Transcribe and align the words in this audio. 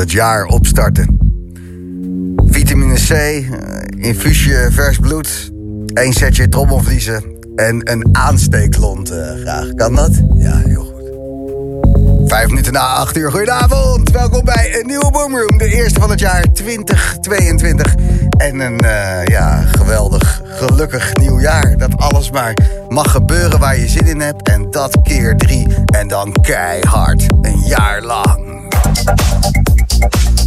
dat 0.00 0.10
jaar 0.10 0.44
opstarten. 0.44 1.18
Vitamine 2.46 2.94
C, 2.94 3.10
eh, 3.10 3.44
infuusje 3.96 4.68
vers 4.70 4.98
bloed, 4.98 5.50
één 5.94 6.12
setje 6.12 6.48
trommelvliezen 6.48 7.24
en 7.56 7.90
een 7.92 8.08
aansteeklont 8.12 9.12
uh, 9.12 9.18
graag. 9.40 9.74
Kan 9.74 9.94
dat? 9.94 10.10
Ja, 10.34 10.56
heel 10.56 10.84
goed. 10.84 12.28
Vijf 12.28 12.48
minuten 12.48 12.72
na 12.72 12.86
acht 12.86 13.16
uur, 13.16 13.30
goedenavond. 13.30 14.10
Welkom 14.10 14.44
bij 14.44 14.80
een 14.80 14.86
nieuwe 14.86 15.10
Boomroom, 15.10 15.58
de 15.58 15.74
eerste 15.74 16.00
van 16.00 16.10
het 16.10 16.20
jaar 16.20 16.52
2022. 16.52 17.94
En 18.36 18.60
een 18.60 18.84
uh, 18.84 19.24
ja, 19.24 19.64
geweldig, 19.66 20.42
gelukkig 20.44 21.14
nieuw 21.14 21.40
jaar. 21.40 21.76
Dat 21.76 21.96
alles 21.96 22.30
maar 22.30 22.56
mag 22.88 23.10
gebeuren 23.10 23.58
waar 23.58 23.78
je 23.78 23.88
zin 23.88 24.06
in 24.06 24.20
hebt. 24.20 24.48
En 24.48 24.70
dat 24.70 24.96
keer 25.02 25.36
drie. 25.36 25.66
En 25.84 26.08
dan 26.08 26.32
keihard, 26.32 27.26
een 27.40 27.62
jaar 27.66 28.02
lang. 28.02 28.50
Thank 30.00 30.38
you. 30.38 30.39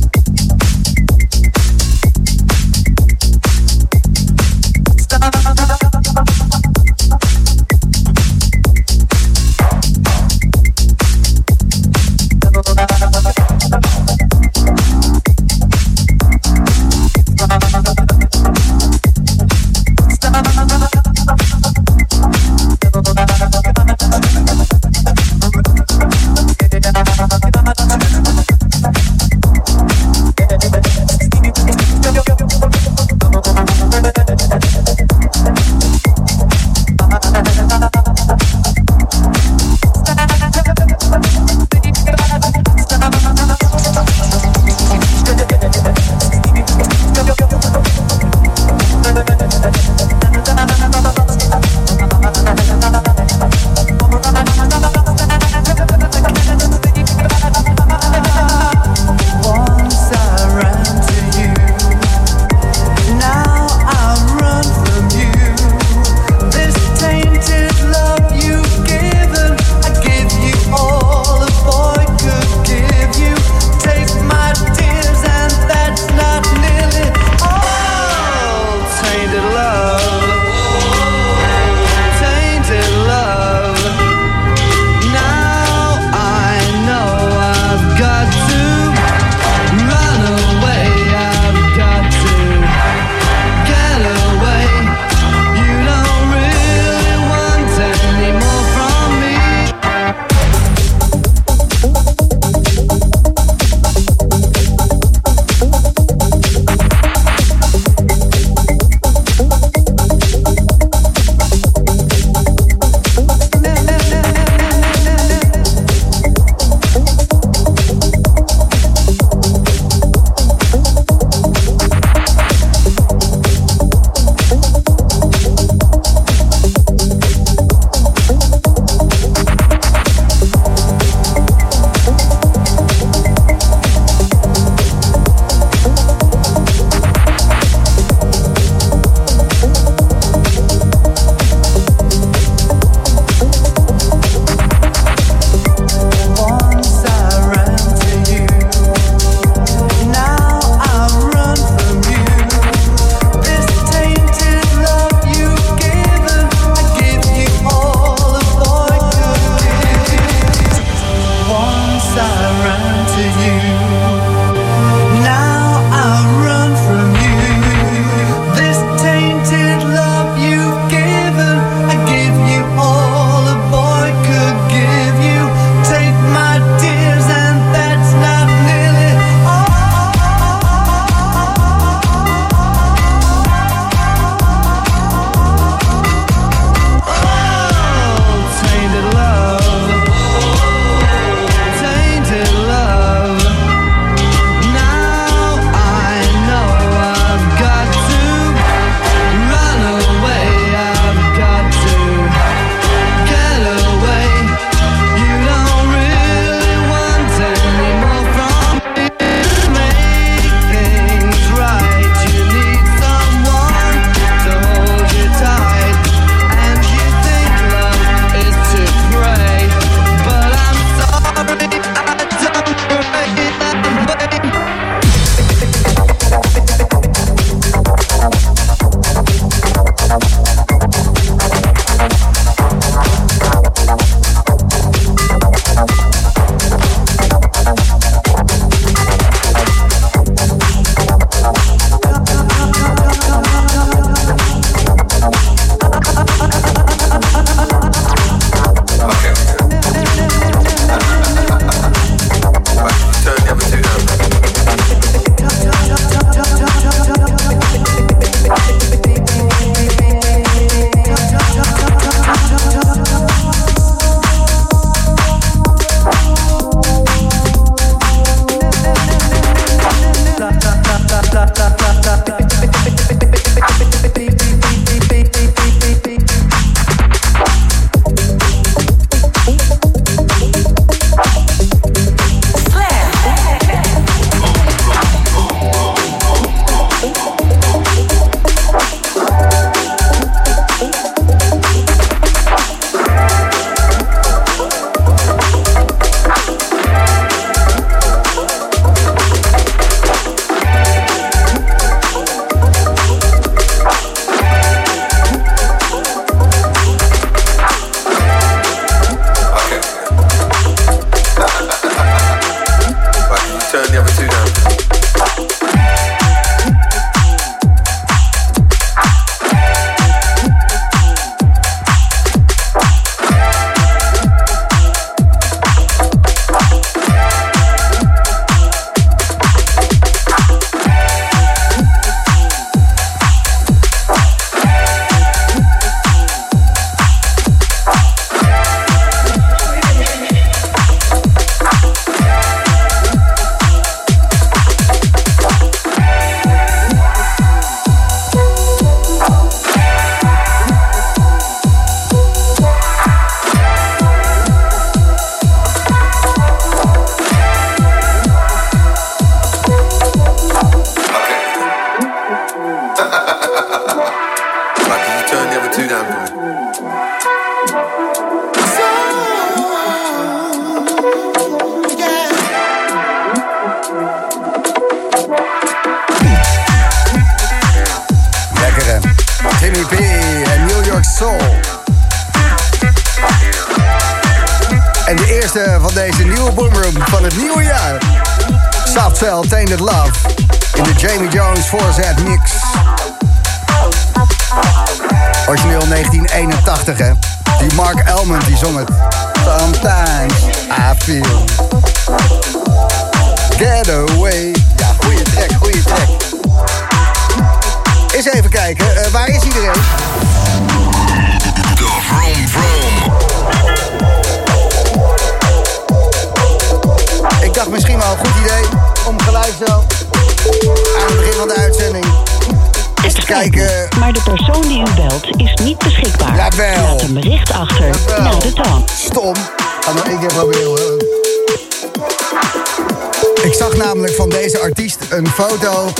Foto 435.33 435.91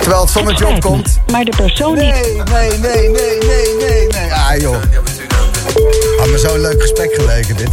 terwijl 0.00 0.22
het 0.22 0.30
zonnetje 0.30 0.66
opkomt. 0.66 1.20
Maar 1.32 1.44
de 1.44 1.56
persoon 1.56 1.94
die... 1.94 2.04
Nee, 2.04 2.42
nee, 2.52 2.78
nee, 2.78 3.08
nee, 3.08 3.38
nee, 3.38 3.76
nee, 3.78 4.06
nee. 4.08 4.32
Ah 4.32 4.60
joh, 4.60 4.76
had 6.18 6.28
me 6.28 6.38
zo'n 6.38 6.60
leuk 6.60 6.80
gesprek 6.80 7.14
geleken 7.14 7.56
dit. 7.56 7.68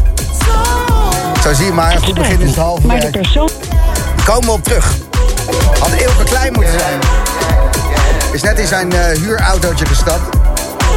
Zo 1.44 1.54
zie 1.54 1.66
je 1.66 1.72
maar, 1.72 1.96
een 1.96 2.04
goed 2.04 2.14
begin 2.14 2.42
is 2.42 2.48
het 2.48 2.58
halve 2.58 2.88
Maar 2.88 3.00
de 3.00 3.10
persoon... 3.10 3.50
Komen 4.26 4.46
we 4.46 4.52
op 4.52 4.64
terug. 4.64 4.96
Had 5.80 5.92
Eelke 5.92 6.24
klein 6.24 6.54
moeten 6.54 6.80
zijn. 6.80 7.00
Is 8.32 8.42
net 8.42 8.60
in 8.60 8.68
zijn 8.68 8.92
eh, 8.94 9.18
huurautootje 9.18 9.86
gestapt. 9.86 10.38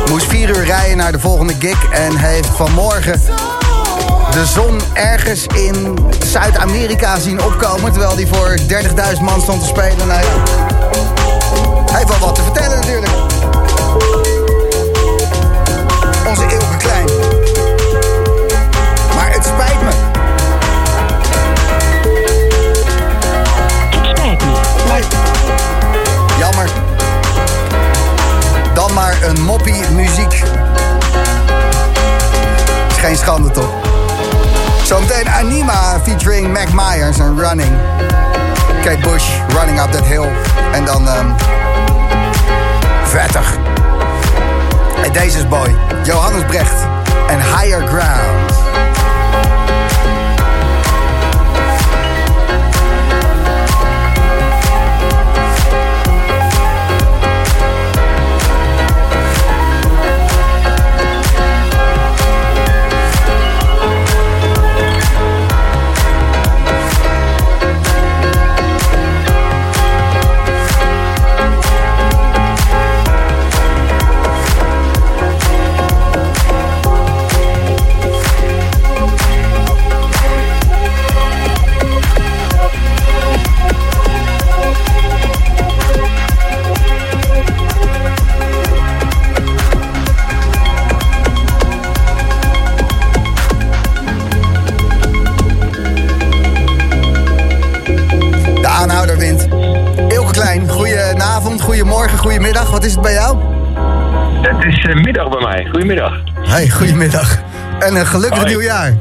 Moest 0.09 0.27
vier 0.27 0.49
uur 0.49 0.65
rijden 0.65 0.97
naar 0.97 1.13
de 1.13 1.19
volgende 1.19 1.55
gig. 1.59 1.91
En 1.91 2.17
heeft 2.17 2.49
vanmorgen 2.57 3.21
de 4.33 4.47
zon 4.47 4.81
ergens 4.93 5.47
in 5.47 5.99
Zuid-Amerika 6.27 7.19
zien 7.19 7.43
opkomen. 7.43 7.93
Terwijl 7.93 8.15
hij 8.15 8.27
voor 8.27 8.59
30.000 9.17 9.23
man 9.23 9.41
stond 9.41 9.61
te 9.61 9.67
spelen. 9.67 10.07
Nou 10.07 10.21
ja. 10.21 10.43
Hij 11.87 11.97
heeft 11.97 12.09
wel 12.09 12.19
wat 12.19 12.35
te 12.35 12.43
vertellen 12.43 12.79
natuurlijk. 12.79 13.13
Onze 16.29 16.43
Eelke 16.43 16.77
klein. 16.77 17.05
Maar 19.15 19.33
het 19.33 19.45
spijt 19.45 19.83
me. 19.83 19.91
Het 24.01 24.81
spijt 24.81 25.09
me. 25.09 25.19
Jammer. 26.39 26.69
Dan 28.75 28.93
maar 28.93 29.23
een 29.23 29.43
moppie 29.43 29.91
muziek. 29.91 30.43
Is 32.89 32.97
geen 32.99 33.17
schande 33.17 33.51
toch? 33.51 33.92
Zometeen 34.93 35.27
Anima 35.27 35.99
featuring 36.05 36.53
Mac 36.53 36.69
Myers 36.75 37.19
en 37.19 37.39
Running. 37.39 37.73
Kate 38.83 39.01
Bush, 39.01 39.25
Running 39.55 39.81
Up 39.81 39.91
That 39.91 40.05
Hill. 40.05 40.29
En 40.73 40.85
dan 40.85 41.09
ehm 41.09 41.27
vettig. 43.05 43.57
En 45.05 45.13
deze 45.13 45.39
is 45.39 45.49
boy. 45.49 45.77
Johannes 46.05 46.45
Brecht 46.45 46.87
en 47.29 47.39
Higher 47.41 47.87
Ground. 47.87 48.52
Goedemiddag. 105.73 106.13
Hey, 106.43 106.71
goedemiddag. 106.71 107.39
En 107.79 107.97
een 107.97 108.07
gelukkig 108.07 108.39
Hoi. 108.39 108.49
nieuwjaar. 108.51 108.95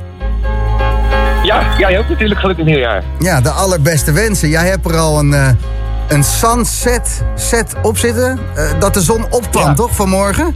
Ja, 1.43 1.63
jij 1.77 1.99
ook 1.99 2.09
natuurlijk 2.09 2.39
gelukkig 2.39 2.65
nieuwjaar. 2.65 3.03
Ja, 3.19 3.41
de 3.41 3.49
allerbeste 3.49 4.11
wensen. 4.11 4.49
Jij 4.49 4.67
hebt 4.67 4.85
er 4.85 4.97
al 4.97 5.19
een, 5.19 5.33
eh, 5.33 5.49
een 6.07 6.23
sunset 6.23 7.23
set 7.35 7.75
op 7.81 7.97
zitten. 7.97 8.39
eh, 8.55 8.79
dat 8.79 8.93
de 8.93 9.01
zon 9.01 9.25
opkwam, 9.29 9.63
Ja. 9.67 9.73
toch, 9.73 9.95
vanmorgen? 9.95 10.55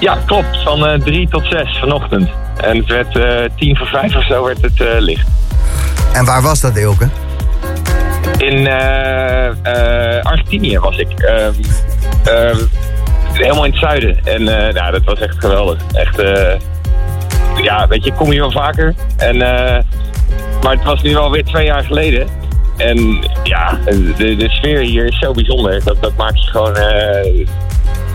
Ja, 0.00 0.18
klopt. 0.26 0.62
Van 0.64 0.86
eh 0.86 1.00
3 1.00 1.28
tot 1.28 1.46
6 1.50 1.78
vanochtend. 1.80 2.28
En 2.60 2.76
het 2.76 2.86
werd 2.86 3.16
eh 3.16 3.50
10 3.56 3.76
voor 3.76 3.86
5 3.86 4.16
of 4.16 4.26
zo 4.26 4.44
werd 4.44 4.60
het 4.62 4.80
eh, 4.80 4.86
licht. 4.98 5.26
En 6.12 6.24
waar 6.24 6.42
was 6.42 6.60
dat, 6.60 6.76
Eelke? 6.76 7.08
In 8.38 8.66
eh, 8.66 9.46
eh, 9.46 10.22
Argentinië 10.24 10.78
was 10.78 10.96
ik. 10.96 11.08
Helemaal 13.36 13.64
in 13.64 13.70
het 13.70 13.80
zuiden. 13.80 14.18
En 14.24 14.66
eh, 14.66 14.74
nou, 14.74 14.92
dat 14.92 15.04
was 15.04 15.18
echt 15.20 15.38
geweldig. 15.38 15.78
Echt, 15.92 16.18
eh, 16.18 16.54
ja, 17.62 17.86
weet 17.88 18.04
je, 18.04 18.10
ik 18.10 18.16
kom 18.16 18.30
hier 18.30 18.40
wel 18.40 18.50
vaker. 18.50 18.94
En, 19.16 19.42
eh, 19.42 19.82
maar 20.62 20.72
het 20.72 20.84
was 20.84 21.02
nu 21.02 21.16
alweer 21.16 21.44
twee 21.44 21.64
jaar 21.64 21.84
geleden. 21.84 22.26
En 22.76 23.28
ja, 23.42 23.78
de, 24.16 24.36
de 24.36 24.48
sfeer 24.48 24.78
hier 24.80 25.04
is 25.04 25.18
zo 25.18 25.32
bijzonder. 25.32 25.84
Dat, 25.84 25.96
dat 26.00 26.16
maakt 26.16 26.44
je 26.44 26.50
gewoon 26.50 26.76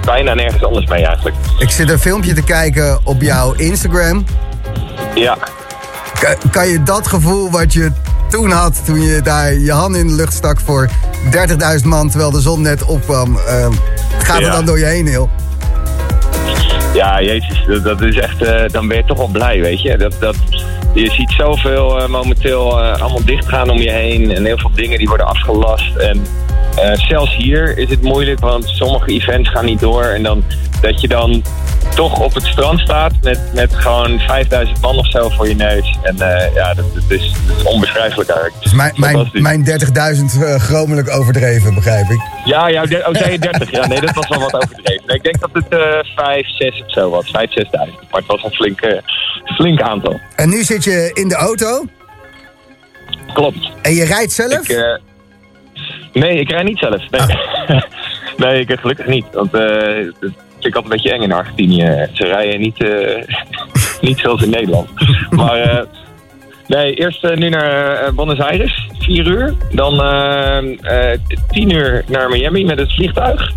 bijna 0.06 0.34
nergens 0.34 0.64
anders 0.64 0.86
mee 0.86 1.06
eigenlijk. 1.06 1.36
Ik 1.60 1.70
zit 1.70 1.90
een 1.90 2.00
filmpje 2.00 2.34
te 2.34 2.44
kijken 2.44 3.00
op 3.04 3.22
jouw 3.22 3.54
Instagram. 3.54 4.26
Ja, 5.16 5.38
Ka- 6.20 6.36
kan 6.52 6.68
je 6.68 6.84
dat 6.84 7.08
gevoel 7.08 7.52
wat 7.52 7.74
je 7.74 7.92
toen 8.32 8.52
had, 8.52 8.86
toen 8.86 9.02
je 9.02 9.22
daar 9.22 9.54
je 9.54 9.72
hand 9.72 9.96
in 9.96 10.08
de 10.08 10.14
lucht 10.14 10.34
stak 10.34 10.60
voor 10.60 10.90
30.000 11.82 11.86
man, 11.86 12.10
terwijl 12.10 12.32
de 12.32 12.42
zon 12.42 12.62
net 12.62 12.86
opkwam, 12.86 13.38
eh, 13.38 13.68
gaat 14.18 14.42
er 14.42 14.52
dan 14.52 14.66
door 14.66 14.80
je 14.80 14.86
heen, 14.86 15.08
heel? 15.08 15.30
Ja, 16.94 17.22
jezus, 17.22 17.64
dat, 17.68 17.84
dat 17.84 18.02
is 18.02 18.18
echt, 18.18 18.42
eh, 18.42 18.64
dan 18.68 18.88
ben 18.88 18.98
je 18.98 19.06
toch 19.06 19.18
wel 19.18 19.28
blij, 19.28 19.62
weet 19.62 19.82
je. 19.82 19.98
Dat, 19.98 20.16
dat, 20.20 20.36
je 20.94 21.10
ziet 21.12 21.32
zoveel 21.32 22.02
eh, 22.02 22.08
momenteel 22.08 22.82
allemaal 22.82 23.26
dichtgaan 23.26 23.70
om 23.70 23.78
je 23.78 23.92
heen 23.92 24.32
en 24.32 24.46
heel 24.46 24.58
veel 24.58 24.72
dingen 24.74 24.98
die 24.98 25.08
worden 25.08 25.26
afgelast. 25.28 25.96
En 25.96 26.26
zelfs 26.94 27.36
hier 27.36 27.78
is 27.78 27.90
het 27.90 28.02
moeilijk, 28.02 28.40
want 28.40 28.68
sommige 28.68 29.12
events 29.12 29.50
gaan 29.50 29.66
niet 29.66 29.80
door. 29.80 30.04
En 30.04 30.24
dan 30.24 30.44
dat 30.82 31.02
je 31.02 31.08
dan 31.08 31.44
toch 31.96 32.20
op 32.20 32.34
het 32.34 32.46
strand 32.46 32.80
staat 32.80 33.14
met, 33.22 33.40
met 33.54 33.76
gewoon 33.76 34.20
5000 34.20 34.82
man 34.82 34.98
of 34.98 35.10
zo 35.10 35.30
voor 35.30 35.48
je 35.48 35.56
neus. 35.56 35.98
En 36.04 36.20
eh, 36.20 36.54
ja, 36.56 36.74
dat, 36.74 36.94
dat 36.94 37.04
is, 37.08 37.34
dat 37.48 37.58
is 37.58 37.64
onbeschrijfelijk 37.64 38.30
eigenlijk. 38.30 38.64
Dus 38.64 38.74
mijn, 38.74 38.94
mijn, 38.96 39.30
mijn 39.34 39.66
30.000 39.66 40.42
eh, 40.42 40.56
chromelijk 40.56 41.10
overdreven, 41.10 41.74
begrijp 41.74 42.10
ik. 42.10 42.22
Ja, 42.46 42.68
ja, 42.68 42.86
de- 42.86 43.04
oh, 43.08 43.14
zei 43.16 43.32
je 43.32 43.40
30? 43.40 43.72
Ja, 43.72 43.88
nee, 43.88 44.02
dat 44.02 44.14
was 44.16 44.28
wel 44.28 44.40
wat 44.40 44.54
overdreven. 44.56 45.04
Nee, 45.06 45.16
ik 45.18 45.24
denk 45.24 45.40
dat 45.40 45.50
het 45.54 45.68
eh 45.68 46.14
5, 46.16 46.48
6 46.48 46.84
of 46.86 46.92
zo 46.92 47.10
was. 47.10 47.30
5, 47.32 47.50
6.000. 47.50 47.70
Maar 47.72 47.88
het 48.12 48.26
was 48.26 48.44
een 48.44 48.52
flink, 48.52 49.02
flink 49.46 49.82
aantal. 49.82 50.20
En 50.36 50.50
nu 50.50 50.64
zit 50.64 50.84
je 50.84 51.12
in 51.14 51.28
de 51.28 51.36
auto 51.36 51.86
Klopt. 53.34 53.72
en 53.82 53.94
je 53.94 54.04
rijdt 54.06 54.32
zelf? 54.32 54.70
Ik, 54.70 54.70
eh, 54.70 54.98
nee, 56.14 56.40
ik 56.40 56.50
rij 56.50 56.64
niet 56.64 56.78
zelf. 56.80 57.10
Nee, 57.10 57.38
nee 58.38 58.66
ik, 58.66 58.80
gelukkig 58.80 59.06
niet. 59.08 59.26
Want 59.32 59.54
eh, 59.54 59.62
vind 60.62 60.76
ik 60.76 60.76
altijd 60.76 60.94
een 60.94 61.02
beetje 61.02 61.18
eng 61.18 61.22
in 61.24 61.38
Argentinië. 61.38 62.08
Ze 62.14 62.26
rijden 62.26 62.60
niet, 62.60 62.84
eh, 62.84 63.24
niet 64.08 64.20
zoals 64.20 64.42
in 64.42 64.50
Nederland. 64.50 64.90
Maar 65.30 65.58
eh, 65.58 65.86
nee, 66.68 66.94
eerst 66.94 67.24
eh, 67.24 67.38
nu 67.38 67.50
naar 67.50 68.14
Buenos 68.14 68.40
Aires, 68.40 68.90
vier 69.00 69.28
uur. 69.28 69.54
Dan 69.72 70.02
eh, 70.02 71.12
eh, 71.12 71.20
tien 71.50 71.70
uur 71.70 72.04
naar 72.08 72.30
Miami 72.30 72.66
met 72.66 72.80
het 72.80 72.94
vliegtuig. 72.94 73.52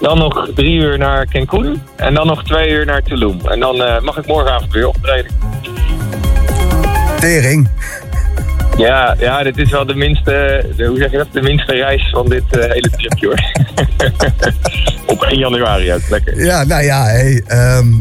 Dan 0.00 0.18
nog 0.18 0.48
drie 0.54 0.74
uur 0.74 0.98
naar 0.98 1.26
Cancun. 1.26 1.82
En 1.96 2.14
dan 2.14 2.26
nog 2.26 2.44
twee 2.44 2.70
uur 2.70 2.86
naar 2.86 3.02
Tulum. 3.02 3.40
En 3.44 3.60
dan 3.60 3.82
eh, 3.82 4.00
mag 4.00 4.16
ik 4.16 4.26
morgenavond 4.26 4.72
weer 4.72 4.88
optreden. 4.88 5.32
Tering. 7.20 7.68
Ja, 8.76 9.14
ja, 9.18 9.42
dit 9.42 9.58
is 9.58 9.70
wel 9.70 9.86
de 9.86 9.94
minste, 9.94 10.64
de, 10.76 10.86
hoe 10.86 10.98
zeg 10.98 11.10
je 11.10 11.16
dat? 11.16 11.26
De 11.32 11.42
minste 11.42 11.72
reis 11.72 12.10
van 12.10 12.28
dit 12.28 12.42
eh, 12.50 12.70
hele 12.70 12.90
tripje 12.90 13.26
hoor. 13.26 13.40
Op 15.14 15.22
1 15.22 15.38
januari 15.38 15.90
uit, 15.90 16.10
lekker. 16.10 16.44
Ja, 16.44 16.64
nou 16.64 16.82
ja, 16.82 17.04
hey, 17.04 17.42
ehm, 17.46 17.94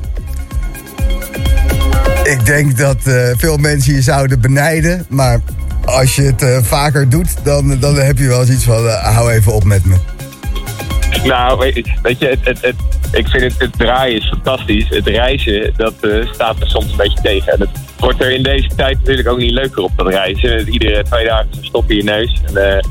ik 2.24 2.46
denk 2.46 2.78
dat 2.78 2.98
eh, 3.04 3.30
veel 3.38 3.58
mensen 3.58 3.94
je 3.94 4.02
zouden 4.02 4.42
benijden. 4.42 5.06
Maar 5.10 5.40
als 5.86 6.16
je 6.16 6.22
het 6.22 6.42
eh, 6.42 6.58
vaker 6.62 7.10
doet, 7.10 7.30
dan, 7.44 7.80
dan 7.80 7.96
heb 7.96 8.18
je 8.18 8.28
wel 8.28 8.42
eens 8.42 8.50
iets 8.50 8.64
van... 8.64 8.88
hou 8.88 9.32
even 9.32 9.54
op 9.54 9.64
met 9.64 9.86
me. 9.86 9.96
Nou, 11.24 11.60
weet, 11.60 11.90
weet 12.02 12.20
je, 12.20 12.28
het, 12.28 12.40
het, 12.44 12.62
het, 12.62 12.76
ik 13.12 13.28
vind 13.28 13.44
het, 13.44 13.54
het 13.58 13.78
draaien 13.78 14.18
is 14.18 14.28
fantastisch. 14.28 14.86
Het 14.90 15.08
reizen, 15.08 15.74
dat 15.78 15.94
eh, 16.02 16.10
staat 16.34 16.60
er 16.60 16.70
soms 16.70 16.92
een 16.92 16.98
beetje 16.98 17.22
tegen. 17.22 17.52
En 17.54 17.60
het 17.60 17.70
wordt 18.00 18.22
er 18.22 18.32
in 18.32 18.44
deze 18.44 18.70
tijd 18.76 18.98
natuurlijk 19.00 19.28
ook 19.30 19.38
niet 19.38 19.52
leuker 19.52 19.84
op 19.84 19.92
dat 19.96 20.08
reizen. 20.08 20.70
Iedere 20.70 21.04
twee 21.04 21.26
dagen 21.26 21.48
is 21.52 21.58
een 21.58 21.66
stop 21.66 21.90
in 21.92 21.96
je 21.96 22.04
neus. 22.04 22.42
En, 22.46 22.58
eh, 22.76 22.82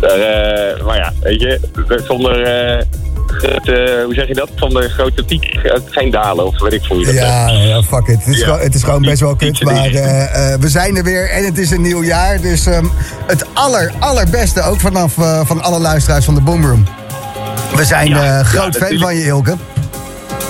daar, 0.00 0.18
eh, 0.20 0.84
maar 0.84 0.96
ja, 0.96 1.12
weet 1.22 1.40
je, 1.40 1.60
zonder... 2.06 2.34
grote- 3.26 4.02
hoe 4.04 4.14
zeg 4.14 4.26
je 4.28 4.34
dat? 4.34 4.48
Zonder 4.54 4.90
grote 4.90 5.24
piek, 5.24 5.58
geen 5.90 6.10
dalen 6.10 6.46
of 6.46 6.60
weet 6.60 6.72
ik 6.72 6.84
veel 6.84 6.96
hoe 6.96 7.06
je 7.06 7.12
dat 7.12 7.20
Ja, 7.20 7.50
ja, 7.50 7.82
fuck 7.82 8.06
it. 8.06 8.24
Het 8.24 8.34
is, 8.34 8.38
Ja. 8.38 8.44
gewoon, 8.44 8.60
het 8.60 8.74
is 8.74 8.82
gewoon 8.82 9.02
best 9.02 9.20
wel 9.20 9.36
kut. 9.36 9.62
Maar 9.62 9.90
we 10.60 10.68
zijn 10.68 10.96
er 10.96 11.04
weer 11.04 11.30
en 11.30 11.44
het 11.44 11.58
is 11.58 11.70
een 11.70 11.82
nieuw 11.82 12.02
jaar. 12.04 12.40
Dus 12.40 12.66
ehm, 12.66 12.84
het 13.26 13.46
aller, 13.52 13.92
allerbeste 13.98 14.62
ook 14.62 14.80
vanaf 14.80 15.12
van 15.44 15.62
alle 15.62 15.78
luisteraars 15.80 16.24
van 16.24 16.34
de 16.34 16.40
Boomroom. 16.40 16.84
We 17.74 17.84
zijn 17.84 18.08
Ja, 18.08 18.16
eh, 18.16 18.24
ja, 18.24 18.42
groot 18.42 18.62
fan 18.62 18.70
natuurlijk. 18.72 19.02
van 19.02 19.14
je, 19.16 19.24
Ilke. 19.24 19.56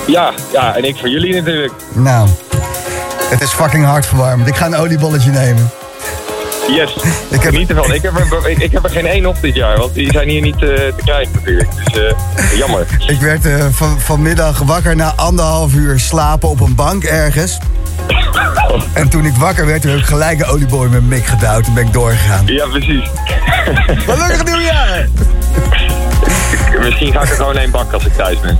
Ja, 0.06 0.32
ja, 0.52 0.76
en 0.76 0.84
ik 0.84 0.96
voor 0.96 1.08
jullie 1.08 1.34
natuurlijk. 1.34 1.72
Nou, 1.92 2.28
het 3.30 3.40
is 3.40 3.50
fucking 3.50 3.84
hartverwarmend. 3.84 4.48
Ik 4.48 4.56
ga 4.56 4.66
een 4.66 4.76
oliebolletje 4.76 5.30
nemen. 5.30 5.70
Yes, 6.68 6.96
Ik 7.28 7.42
heb- 7.42 7.52
niet 7.52 7.68
ervan. 7.70 7.92
Ik 7.94 8.02
heb, 8.02 8.16
er, 8.16 8.50
ik, 8.50 8.58
ik 8.58 8.72
heb 8.72 8.84
er 8.84 8.90
geen 8.90 9.06
één 9.06 9.26
op 9.26 9.36
dit 9.40 9.54
jaar, 9.54 9.78
want 9.78 9.94
die 9.94 10.12
zijn 10.12 10.28
hier 10.28 10.40
niet 10.42 10.54
eh, 10.54 10.60
te 10.68 10.94
krijgen 11.04 11.32
natuurlijk. 11.34 11.68
Dus 11.84 12.02
eh, 12.02 12.56
jammer. 12.58 12.86
Ik 13.06 13.20
werd 13.20 13.46
van, 13.70 14.00
vanmiddag 14.00 14.58
wakker 14.58 14.96
na 14.96 15.12
anderhalf 15.16 15.74
uur 15.74 16.00
slapen 16.00 16.48
op 16.48 16.60
een 16.60 16.74
bank 16.74 17.04
ergens. 17.04 17.58
En 18.92 19.08
toen 19.08 19.24
ik 19.24 19.34
wakker 19.34 19.66
werd, 19.66 19.82
heb 19.82 19.96
ik 19.96 20.04
gelijk 20.04 20.38
een 20.40 20.46
olieboy 20.46 20.88
met 20.88 21.02
mik 21.08 21.26
gedouwd. 21.26 21.64
Toen 21.64 21.74
ben 21.74 21.86
ik 21.86 21.92
doorgegaan. 21.92 22.46
Ja, 22.46 22.66
precies. 22.66 23.08
Gelukkig 23.86 24.44
nieuwjaar! 24.44 25.08
Misschien 26.80 27.12
ga 27.12 27.22
ik 27.22 27.28
er 27.28 27.36
gewoon 27.36 27.56
één 27.56 27.70
bakken 27.70 27.94
als 27.94 28.06
ik 28.06 28.12
thuis 28.12 28.40
ben. 28.40 28.58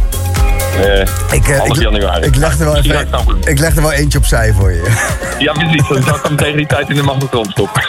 Eh 0.83 1.01
Ik, 1.31 1.47
half 1.47 1.69
ik, 1.69 1.83
januari. 1.83 2.27
ik, 2.27 2.37
leg 2.37 2.59
er 2.59 2.65
wel 2.65 2.77
even, 2.77 3.01
ik 3.01 3.49
ik 3.49 3.59
leg 3.59 3.77
er 3.77 3.83
wel 3.83 3.93
eentje 3.93 4.19
opzij 4.19 4.53
voor 4.53 4.73
je. 4.73 4.83
Ja, 5.39 5.53
precies. 5.53 5.89
Dan 5.89 6.03
zal 6.03 6.15
ik 6.17 6.23
hem 6.23 6.37
tegen 6.37 6.57
die 6.57 6.67
tijd 6.67 6.89
in 6.89 6.95
de 6.95 7.03
magnetron 7.03 7.45
stoppen. 7.51 7.83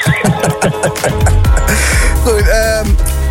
Goed, 2.24 2.48
ehm 2.48 2.88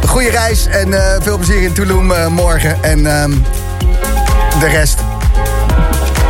goede 0.06 0.30
reis 0.30 0.66
en 0.66 0.92
eh, 0.94 1.22
veel 1.22 1.36
plezier 1.36 1.62
in 1.62 1.72
Tulum 1.72 2.32
morgen. 2.32 2.82
En 2.82 3.06
ehm, 3.06 3.30
de 4.60 4.68
rest, 4.68 4.98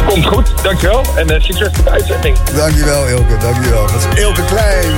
Komt 0.08 0.26
goed, 0.26 0.52
dankjewel. 0.62 1.04
En 1.16 1.42
succes 1.42 1.70
met 1.76 1.84
de 1.84 1.90
uitzending. 1.90 2.36
dankjewel 2.56 3.08
Ilke, 3.08 3.36
dankjewel. 3.40 3.86
Dat 3.86 4.06
is 4.12 4.20
Ilke 4.20 4.44
Klein. 4.44 4.92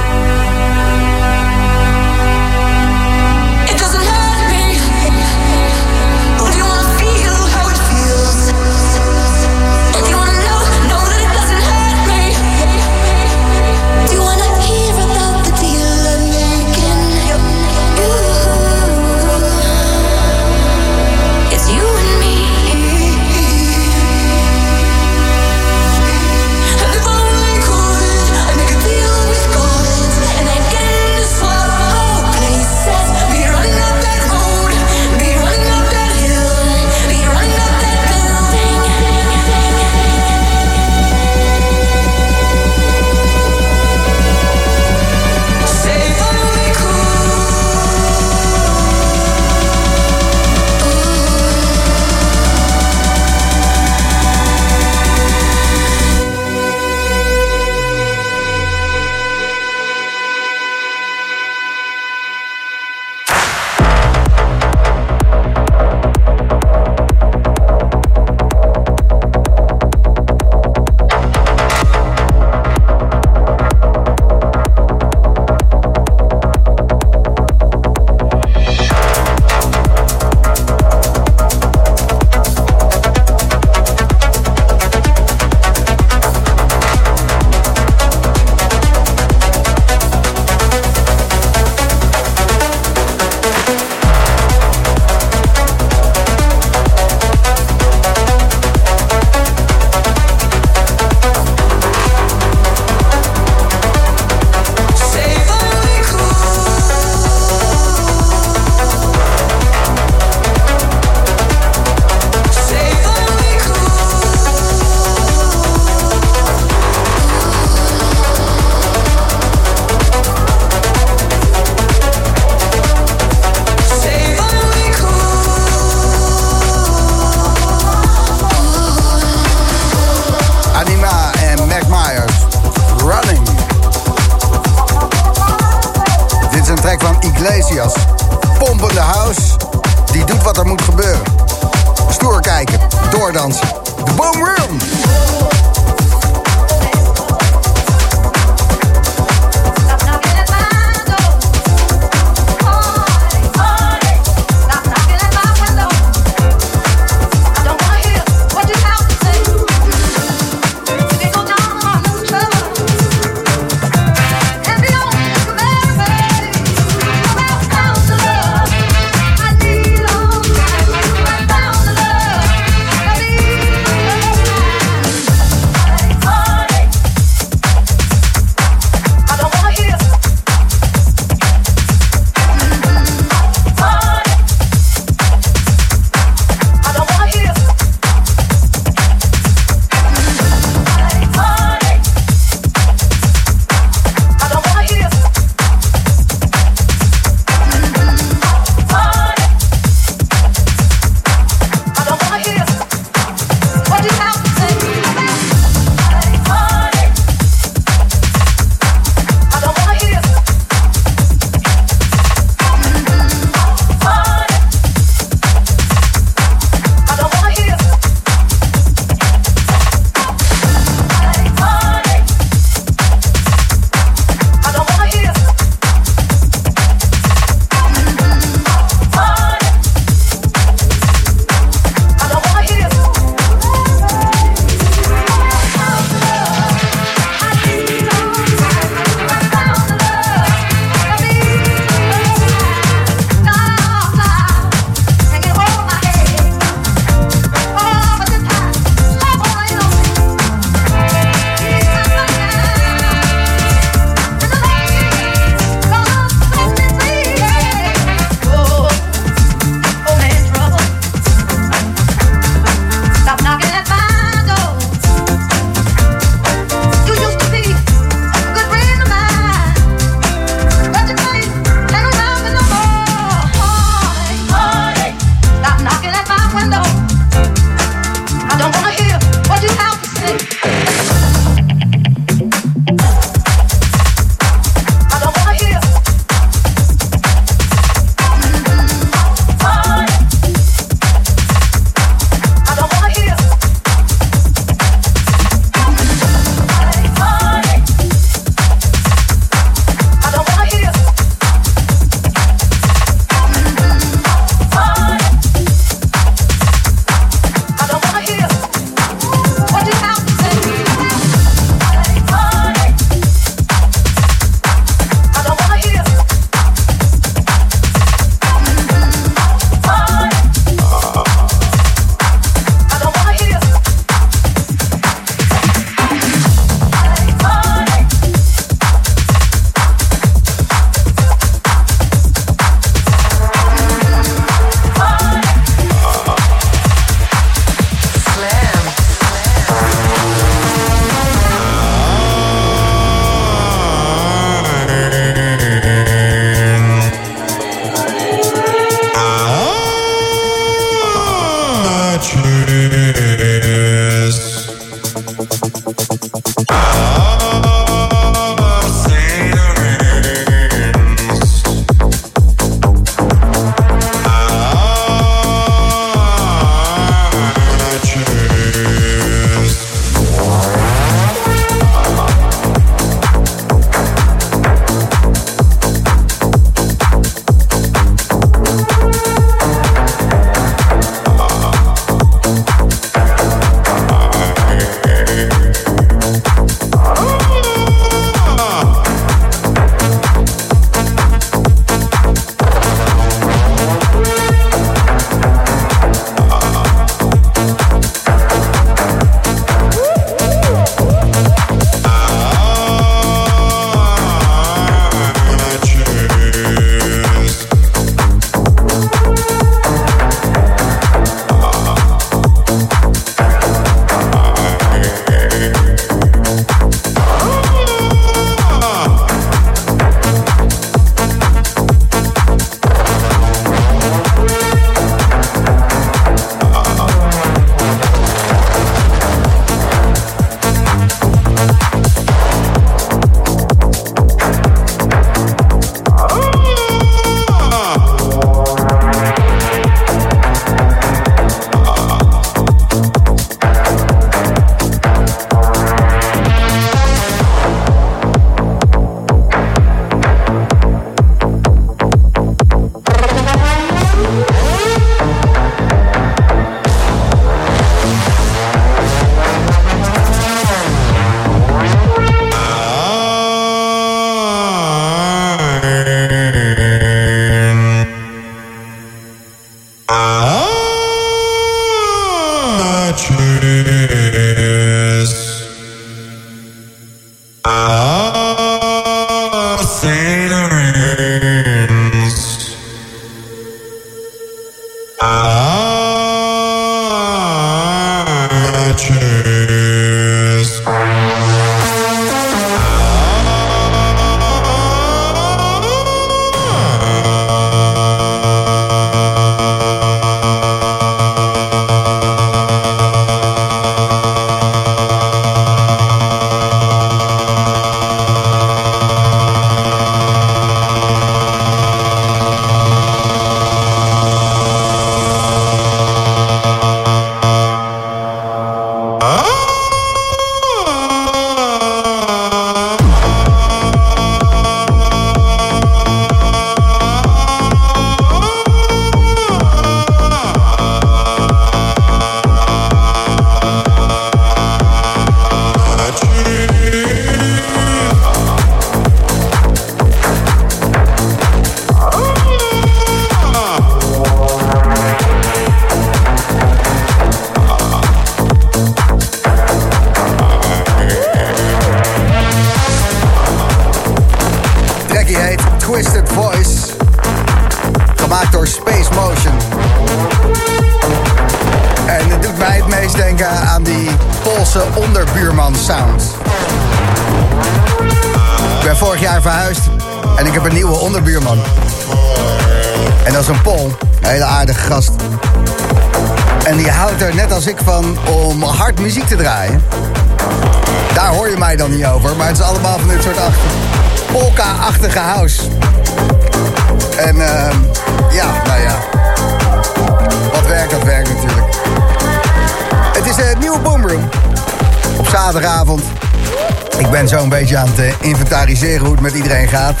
Beetje 597.74 598.02
aan 598.02 598.06
eh, 598.06 598.28
inventariseren 598.28 599.00
hoe 599.00 599.12
het 599.12 599.20
met 599.20 599.34
iedereen 599.34 599.68
gaat. 599.68 600.00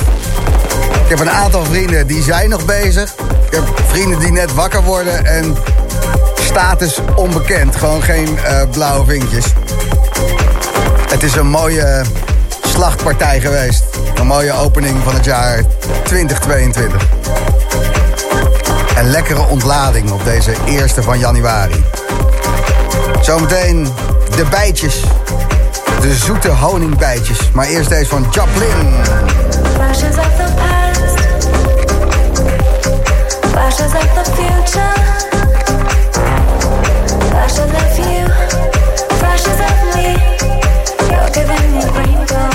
Ik 1.04 1.08
heb 1.08 1.20
een 1.20 1.30
aantal 1.30 1.64
vrienden 1.64 2.06
die 2.06 2.22
zijn 2.22 2.50
nog 2.50 2.64
bezig. 2.64 3.14
Ik 3.46 3.52
heb 3.54 3.82
vrienden 3.86 4.18
die 4.18 4.32
net 4.32 4.54
wakker 4.54 4.82
worden 4.82 5.24
en 5.24 5.56
status 6.40 7.00
onbekend. 7.14 7.76
Gewoon 7.76 8.02
geen 8.02 8.38
eh, 8.38 8.62
blauwe 8.70 9.04
vinkjes. 9.04 9.44
Het 11.10 11.22
is 11.22 11.34
een 11.34 11.46
mooie 11.46 12.02
slachtpartij 12.66 13.40
geweest. 13.40 13.84
Een 14.14 14.26
mooie 14.26 14.52
opening 14.52 15.02
van 15.04 15.14
het 15.14 15.24
jaar 15.24 15.62
2022. 16.04 17.02
Een 18.96 19.10
lekkere 19.10 19.46
ontlading 19.46 20.10
op 20.10 20.24
deze 20.24 20.52
eerste 20.66 21.02
van 21.02 21.18
januari. 21.18 21.84
Zometeen 23.20 23.88
de 24.36 24.44
bijtjes. 24.50 25.02
De 26.04 26.14
zoete 26.14 26.48
honingbijtjes. 26.48 27.50
Maar 27.52 27.66
eerst 27.66 27.88
deze 27.88 28.08
van 28.08 28.26
Joplin. 28.30 28.94
Flashes 29.74 30.16
of 30.16 30.36
the 30.36 30.52
past, 30.56 31.20
flashes 33.50 33.92
of 33.92 34.22
the 34.22 34.30
future, 34.34 34.92
flashes 37.28 37.58
of 37.58 37.96
you, 37.96 38.30
flashes 39.18 39.58
of 39.60 39.94
me. 39.94 40.16
You're 41.08 41.32
giving 41.32 41.72
me 41.72 41.84
rainbow. 41.94 42.53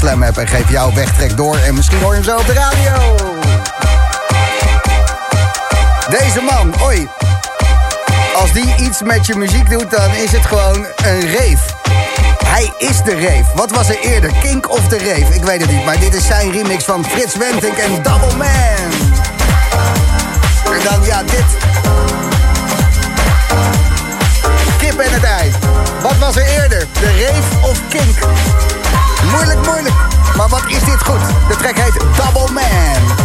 Slam 0.00 0.22
app 0.22 0.38
en 0.38 0.48
geef 0.48 0.70
jouw 0.70 0.92
wegtrek 0.92 1.36
door. 1.36 1.56
En 1.56 1.74
misschien 1.74 2.00
hoor 2.00 2.14
je 2.14 2.20
hem 2.20 2.24
zo 2.24 2.36
op 2.36 2.46
de 2.46 2.52
radio. 2.52 3.16
Deze 6.10 6.40
man, 6.40 6.74
oi. 6.82 7.08
Als 8.34 8.52
die 8.52 8.74
iets 8.76 9.02
met 9.02 9.26
je 9.26 9.34
muziek 9.34 9.70
doet, 9.70 9.90
dan 9.90 10.14
is 10.14 10.32
het 10.32 10.46
gewoon 10.46 10.86
een 10.96 11.20
reef. 11.20 11.60
Hij 12.44 12.72
is 12.78 13.02
de 13.02 13.14
reef. 13.14 13.46
Wat 13.54 13.70
was 13.70 13.88
er 13.88 13.98
eerder, 14.00 14.30
Kink 14.42 14.70
of 14.70 14.88
de 14.88 14.98
reef? 14.98 15.28
Ik 15.34 15.44
weet 15.44 15.60
het 15.60 15.70
niet, 15.70 15.84
maar 15.84 15.98
dit 15.98 16.14
is 16.14 16.26
zijn 16.26 16.52
remix 16.52 16.84
van 16.84 17.04
Frits 17.04 17.36
Wentink 17.36 17.76
en 17.76 18.02
Double 18.02 18.36
Man. 18.36 18.90
En 20.72 20.84
dan, 20.84 21.04
ja, 21.04 21.22
dit. 21.22 21.44
Kip 24.78 24.98
en 24.98 25.12
het 25.12 25.24
ei. 25.24 25.52
Wat 26.02 26.18
was 26.18 26.36
er 26.36 26.46
eerder, 26.46 26.86
de 27.00 27.10
reef 27.10 27.68
of 27.70 27.80
Kink? 27.88 28.18
Moeilijk, 29.30 29.66
moeilijk. 29.66 29.94
Maar 30.36 30.48
wat 30.48 30.62
is 30.66 30.84
dit 30.84 31.04
goed? 31.04 31.20
De 31.48 31.56
trek 31.56 31.78
heet 31.78 32.00
Double 32.16 32.52
Man. 32.52 33.18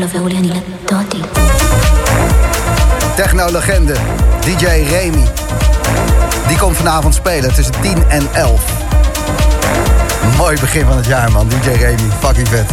Lo 0.00 0.08
fe 0.08 0.18
Uliani, 0.18 0.48
la 0.48 0.54
Toti. 0.84 1.22
Techno-legende, 3.14 3.94
DJ 4.40 4.64
Remy. 4.64 5.24
Die 6.46 6.56
komt 6.56 6.76
vanavond 6.76 7.14
spelen 7.14 7.54
tussen 7.54 7.74
10 7.80 8.04
en 8.08 8.28
11. 8.32 8.60
Mooi 10.36 10.60
begin 10.60 10.86
van 10.86 10.96
het 10.96 11.06
jaar, 11.06 11.32
man. 11.32 11.48
DJ 11.48 11.68
Remy, 11.68 12.10
fucking 12.20 12.48
vet. 12.48 12.70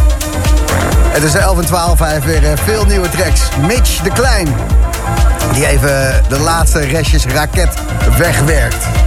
En 1.14 1.20
tussen 1.20 1.40
11 1.40 1.58
en 1.58 1.66
12 1.66 1.98
hij 1.98 2.12
heeft 2.12 2.24
weer 2.24 2.44
eh, 2.44 2.58
veel 2.64 2.84
nieuwe 2.84 3.08
tracks. 3.08 3.40
Mitch 3.66 4.02
de 4.02 4.10
Klein, 4.10 4.48
die 5.52 5.66
even 5.66 6.22
de 6.28 6.38
laatste 6.38 6.80
restjes 6.80 7.24
raket 7.24 7.74
wegwerkt. 8.18 9.01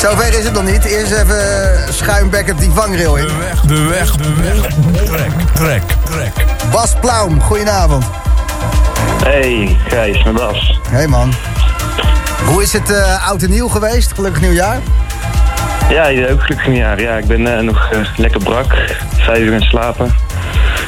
Zover 0.00 0.38
is 0.38 0.44
het 0.44 0.52
nog 0.52 0.64
niet. 0.64 0.84
Eerst 0.84 1.12
even 1.12 1.94
schuimbekkend 1.94 2.58
die 2.58 2.70
vangrail 2.70 3.16
in. 3.16 3.26
De 3.26 3.32
weg, 3.32 3.60
de 3.60 3.84
weg, 3.84 4.16
de 4.16 4.34
weg. 4.34 4.72
Trek, 5.04 5.32
trek, 5.54 5.82
trek. 6.04 6.46
Bas 6.70 6.94
Plaum, 7.00 7.40
goedenavond. 7.40 8.04
Hey, 9.24 9.76
Gijs, 9.88 10.24
met 10.24 10.34
Bas. 10.34 10.80
Hey 10.88 11.06
man. 11.06 11.32
Hoe 12.44 12.62
is 12.62 12.72
het 12.72 12.90
eh, 12.90 13.28
oud 13.28 13.42
en 13.42 13.50
nieuw 13.50 13.68
geweest? 13.68 14.12
Gelukkig 14.12 14.40
nieuwjaar. 14.40 14.78
Ja, 15.90 16.04
ook 16.30 16.42
gelukkig 16.42 16.66
nieuwjaar. 16.66 17.00
Ja, 17.00 17.16
ik 17.16 17.26
ben 17.26 17.56
eh, 17.56 17.62
nog 17.64 17.90
eh, 17.92 17.98
lekker 18.16 18.42
brak. 18.42 18.74
Vijf 19.16 19.38
uur 19.38 19.50
gaan 19.50 19.68
slapen. 19.68 20.14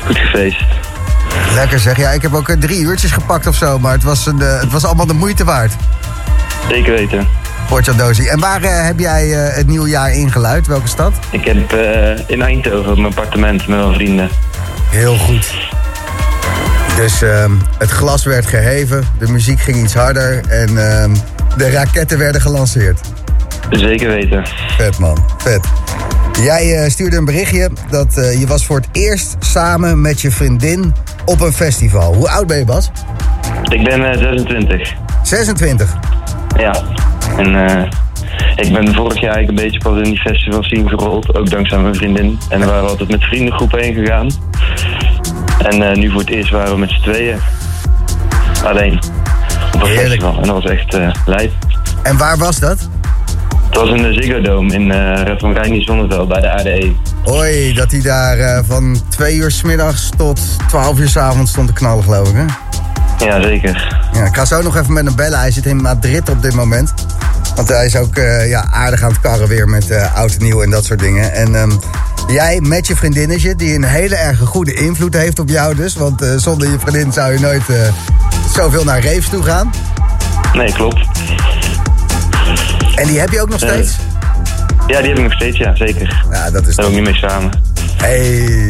Goed 0.07 0.19
gefeest. 0.19 0.65
Lekker 1.55 1.79
zeg. 1.79 1.97
Ja, 1.97 2.11
ik 2.11 2.23
heb 2.23 2.35
ook 2.35 2.49
eh, 2.49 2.57
drie 2.57 2.81
uurtjes 2.81 3.11
gepakt 3.11 3.47
of 3.47 3.55
zo. 3.55 3.79
Maar 3.79 3.93
het 3.93 4.03
was, 4.03 4.27
een, 4.27 4.43
eh, 4.43 4.61
het 4.61 4.73
was 4.73 4.85
allemaal 4.85 5.07
de 5.07 5.15
moeite 5.15 5.45
waard. 5.45 5.73
Zeker 6.69 6.93
weten. 6.93 7.29
Portjandozi. 7.73 8.27
En 8.27 8.41
waar 8.41 8.63
eh, 8.63 8.85
heb 8.85 8.99
jij 8.99 9.33
eh, 9.33 9.57
het 9.57 9.67
nieuwjaar 9.67 10.13
ingeluid? 10.13 10.67
Welke 10.67 10.89
stad? 10.89 11.13
Ik 11.31 11.45
heb 11.45 11.73
eh, 11.73 12.29
in 12.29 12.43
Eindhoven 12.43 12.91
op 12.91 12.97
mijn 12.97 13.07
appartement 13.07 13.67
met 13.67 13.79
mijn 13.79 13.95
vrienden. 13.95 14.29
Heel 14.91 15.17
goed. 15.17 15.55
Dus 16.97 17.23
ehm, 17.23 17.53
het 17.79 17.91
glas 17.91 18.25
werd 18.25 18.47
geheven, 18.47 19.05
de 19.19 19.29
muziek 19.31 19.61
ging 19.61 19.77
iets 19.77 19.95
harder 19.95 20.41
en 20.49 20.69
ehm, 20.69 21.15
de 21.57 21.71
raketten 21.71 22.19
werden 22.19 22.41
gelanceerd. 22.41 23.01
Zeker 23.71 24.09
weten. 24.09 24.47
Vet 24.77 24.99
man, 24.99 25.25
vet. 25.39 25.67
Jij 26.43 26.91
stuurde 26.91 27.17
een 27.17 27.25
berichtje 27.25 27.71
dat 27.91 28.15
je 28.15 28.47
was 28.47 28.67
voor 28.67 28.77
het 28.77 28.89
eerst 28.93 29.37
samen 29.39 30.01
met 30.01 30.21
je 30.21 30.31
vriendin 30.31 30.95
op 31.25 31.41
een 31.41 31.53
festival. 31.53 32.15
Hoe 32.15 32.29
oud 32.29 32.47
ben 32.47 32.59
je 32.59 32.65
Bas? 32.65 32.91
Ik 33.69 33.85
ben 33.85 34.13
eh, 34.13 34.19
26. 34.19 34.95
26. 35.23 35.95
Ja. 36.57 36.85
En 37.37 37.69
eh, 37.69 37.83
ik 38.57 38.73
ben 38.73 38.95
vorig 38.95 39.21
jaar 39.21 39.35
eigenlijk 39.35 39.49
een 39.49 39.65
beetje 39.65 39.79
pas 39.79 39.97
in 39.97 40.03
die 40.03 40.21
festival 40.21 40.63
scene 40.63 40.89
gerold. 40.89 41.35
Ook 41.35 41.51
dankzij 41.51 41.79
mijn 41.79 41.95
vriendin. 41.95 42.39
En 42.49 42.61
we 42.61 42.67
waren 42.67 42.89
altijd 42.89 43.11
met 43.11 43.23
vriendengroepen 43.23 43.81
heen 43.81 43.95
gegaan. 43.95 44.31
En 45.59 45.91
eh, 45.91 45.97
nu 45.97 46.11
voor 46.11 46.21
het 46.21 46.31
eerst 46.31 46.51
waren 46.51 46.73
we 46.73 46.79
met 46.79 46.91
z'n 46.91 47.01
tweeën. 47.01 47.39
Alleen. 48.65 49.01
Op 49.75 49.83
een 49.83 49.89
festival. 49.89 50.37
En 50.37 50.43
dat 50.43 50.63
was 50.63 50.65
echt 50.65 50.99
lijp. 51.27 51.53
En 52.03 52.17
waar 52.17 52.39
was 52.39 52.59
dat? 52.59 52.89
Het 53.67 53.81
was 53.81 53.91
in 53.91 54.03
de 54.03 54.13
Ziggo 54.13 54.41
Dome 54.41 54.75
in 54.75 54.91
eh 54.91 55.35
van 55.39 55.53
Rijnnie 55.53 55.83
Zonneveld 55.83 56.29
bij 56.29 56.41
de 56.41 56.51
ADE. 56.51 56.93
Hoi, 57.23 57.73
dat 57.73 57.91
hij 57.91 58.01
daar 58.01 58.65
van 58.65 58.97
2 59.09 59.37
uur 59.37 59.51
's 59.51 59.63
middags 59.63 60.11
tot 60.17 60.41
12 60.69 60.99
uur 60.99 61.09
's 61.09 61.17
avonds 61.17 61.51
stond 61.51 61.67
te 61.67 61.73
knallen, 61.73 62.05
geloof 62.05 62.29
ik. 62.29 62.35
Hè? 62.35 62.45
Ja, 63.25 63.43
zeker. 63.43 64.01
Ja, 64.13 64.25
ik 64.25 64.37
ga 64.37 64.45
zo 64.45 64.63
nog 64.63 64.77
even 64.77 64.93
met 64.93 65.05
hem 65.05 65.17
bellen. 65.17 65.39
Hij 65.39 65.51
zit 65.51 65.67
in 65.67 65.77
Madrid 65.77 66.29
op 66.29 66.43
dit 66.43 66.55
moment. 66.55 66.95
Want 67.57 67.69
hij 67.69 67.87
is 67.87 67.97
ook 67.97 68.17
eh, 68.17 68.49
ja, 68.49 68.67
aardig 68.71 69.03
aan 69.03 69.11
het 69.11 69.21
karren 69.21 69.49
weer 69.49 69.69
met 69.69 69.91
eh, 69.91 70.15
oud 70.15 70.35
en 70.35 70.43
nieuw 70.43 70.63
en 70.63 70.71
dat 70.71 70.85
soort 70.85 70.99
dingen. 70.99 71.33
En 71.33 71.55
ehm, 71.55 71.71
jij 72.27 72.61
met 72.61 72.87
je 72.87 72.97
vriendinnetje, 72.97 73.55
die 73.55 73.75
een 73.75 73.85
hele 73.85 74.17
erg 74.17 74.39
goede 74.39 74.75
invloed 74.75 75.15
heeft 75.15 75.39
op 75.39 75.49
jou 75.49 75.75
dus. 75.75 75.95
Want 75.95 76.23
eh, 76.23 76.29
zonder 76.37 76.71
je 76.71 76.79
vriendin 76.79 77.13
zou 77.13 77.33
je 77.33 77.41
nooit 77.41 77.63
zoveel 78.55 78.85
naar 78.85 79.05
raves 79.05 79.29
toe 79.29 79.43
gaan. 79.43 79.71
Nee, 80.53 80.73
klopt. 80.73 81.01
En 82.95 83.07
die 83.07 83.21
heb 83.21 83.31
je 83.31 83.41
ook 83.41 83.49
nog 83.49 83.59
steeds? 83.59 83.97
Ja, 84.87 84.99
die 84.99 85.09
heb 85.09 85.19
ik 85.19 85.23
nog 85.23 85.33
steeds, 85.33 85.59
ja, 85.59 85.77
zeker. 85.77 86.25
Ja, 86.31 86.51
dat 86.51 86.67
is 86.67 86.77
Daar 86.77 86.87
ook 86.87 86.93
niet 86.93 87.03
mee 87.03 87.15
samen. 87.15 87.72
Hey, 88.03 88.69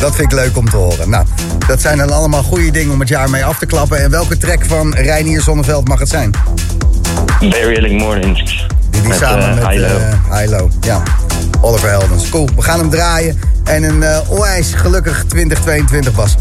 dat 0.00 0.14
vind 0.14 0.32
ik 0.32 0.38
leuk 0.38 0.56
om 0.56 0.70
te 0.70 0.76
horen. 0.76 1.10
Nou, 1.10 1.24
dat 1.66 1.80
zijn 1.80 1.98
dan 1.98 2.10
allemaal 2.10 2.42
goede 2.42 2.70
dingen 2.70 2.92
om 2.92 3.00
het 3.00 3.08
jaar 3.08 3.30
mee 3.30 3.44
af 3.44 3.58
te 3.58 3.66
klappen. 3.66 4.02
En 4.02 4.10
welke 4.10 4.36
track 4.36 4.64
van 4.66 4.94
Reinier 4.94 5.40
Zonneveld 5.40 5.88
mag 5.88 5.98
het 5.98 6.08
zijn? 6.08 6.30
Barry 7.40 7.92
Mornings. 7.92 8.66
Die, 8.90 9.02
die 9.02 9.12
samen 9.12 9.48
eh, 9.48 9.54
met 9.54 9.66
Hilo. 9.66 9.98
Hilo. 10.30 10.68
Ja, 10.80 11.02
Oliver 11.60 11.88
Heldens. 11.88 12.28
Cool, 12.28 12.48
we 12.56 12.62
gaan 12.62 12.78
hem 12.78 12.90
draaien. 12.90 13.40
En 13.64 13.82
een 13.82 14.02
eh 14.02 14.18
onwijs 14.28 14.72
gelukkig 14.74 15.24
2022 15.28 16.14
was. 16.14 16.34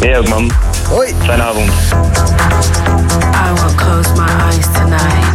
Jij 0.00 0.18
ook, 0.18 0.28
man. 0.28 0.50
Hoi. 0.88 1.14
Fijne 1.24 1.42
avond. 1.42 1.68
I 1.68 3.60
won't 3.60 3.74
close 3.74 4.12
my 4.12 4.28
eyes 4.28 4.66
tonight. 4.72 5.26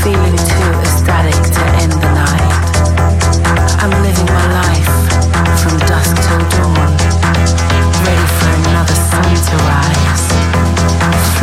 Feeling 0.00 0.36
too 0.36 0.80
ecstatic 0.82 1.52
to 1.52 1.60
end 1.78 2.11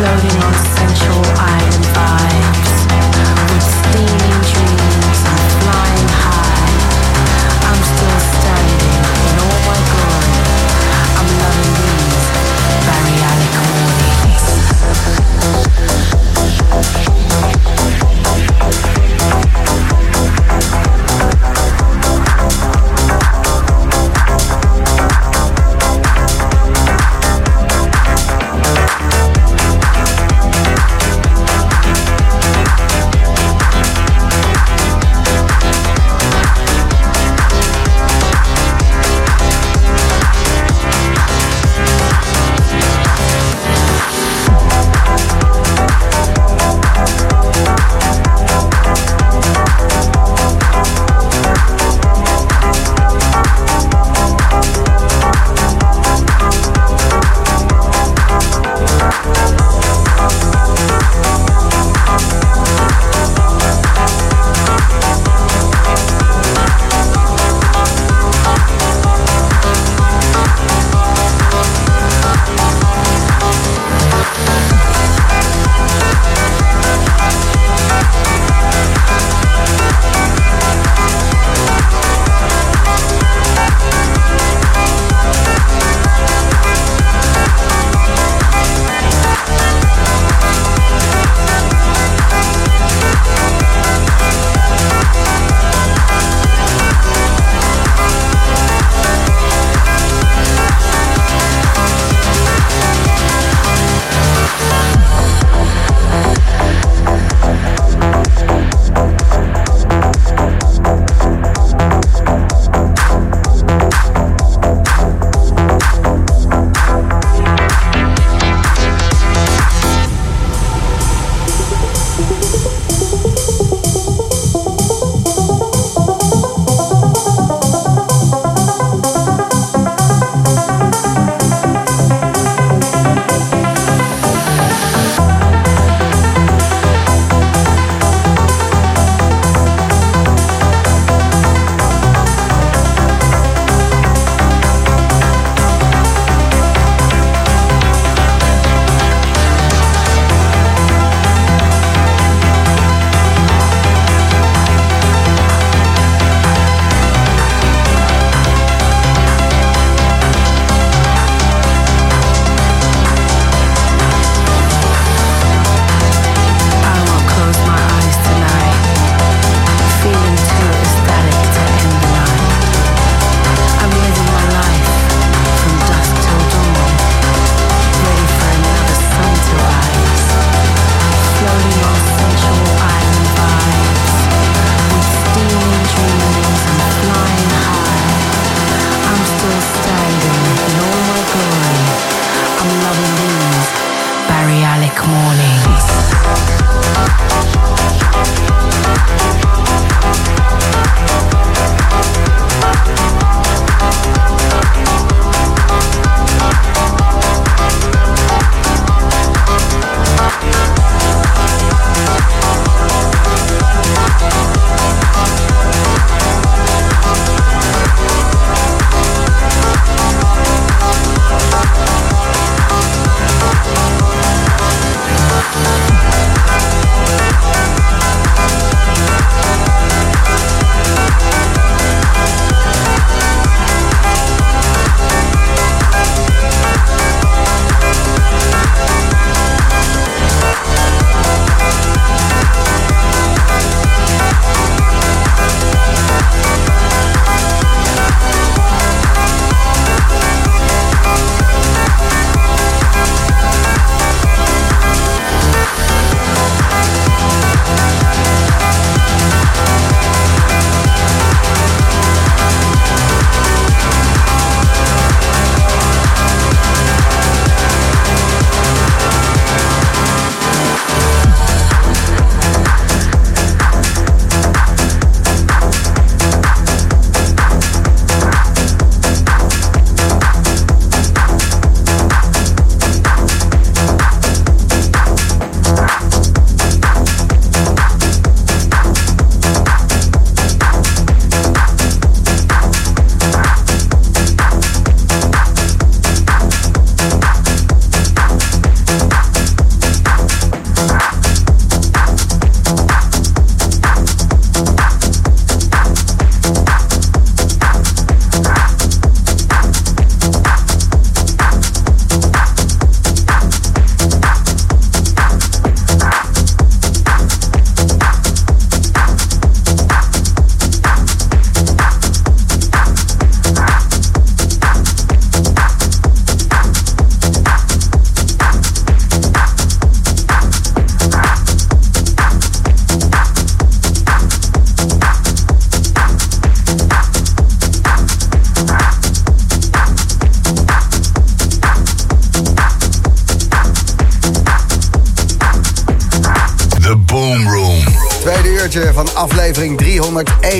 Floating 0.00 0.42
on 0.42 0.54
sensual 0.54 1.29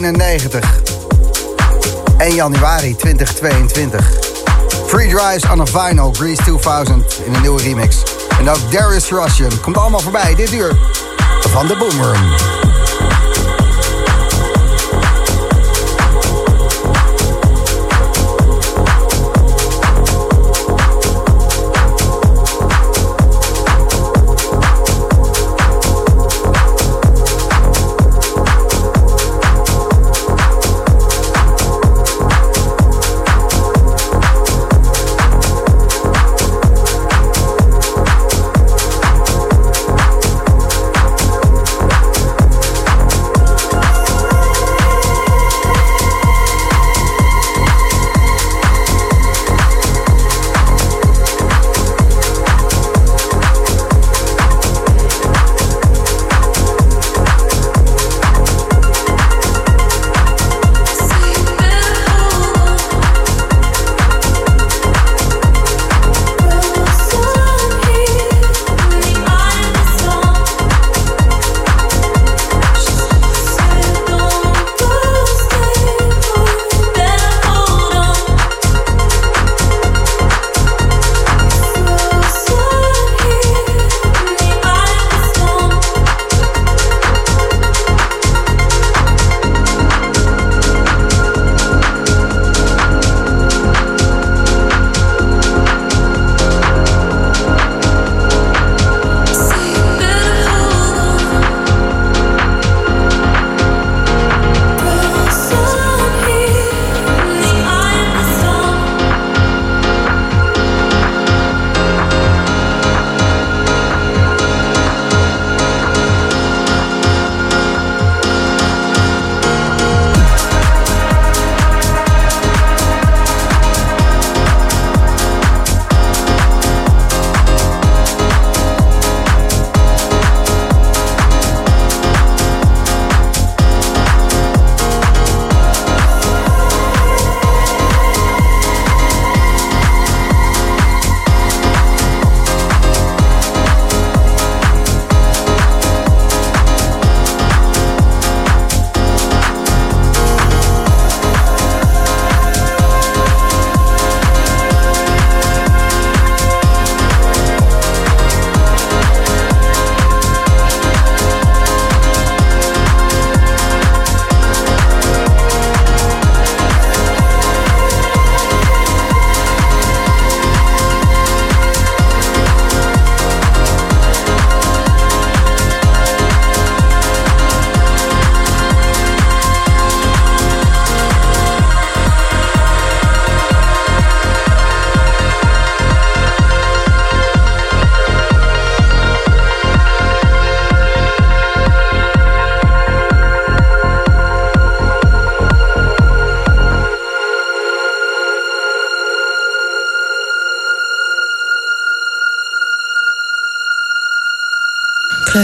391. 0.01 0.65
1 2.19 2.35
januari 2.35 2.97
2022. 2.97 4.01
Free 4.87 5.09
Drives 5.09 5.45
on 5.51 5.61
a 5.61 5.67
Vinyl, 5.67 6.13
Grease 6.13 6.43
2000 6.43 7.21
in 7.25 7.35
een 7.35 7.41
nieuwe 7.41 7.63
remix. 7.63 8.03
En 8.39 8.49
ook 8.49 8.73
Darius 8.73 9.11
Russian 9.11 9.61
komt 9.61 9.77
allemaal 9.77 10.01
voorbij 10.01 10.35
dit 10.35 10.53
uur 10.53 10.79
van 11.41 11.67
de 11.67 11.77
Boomerang. 11.77 12.70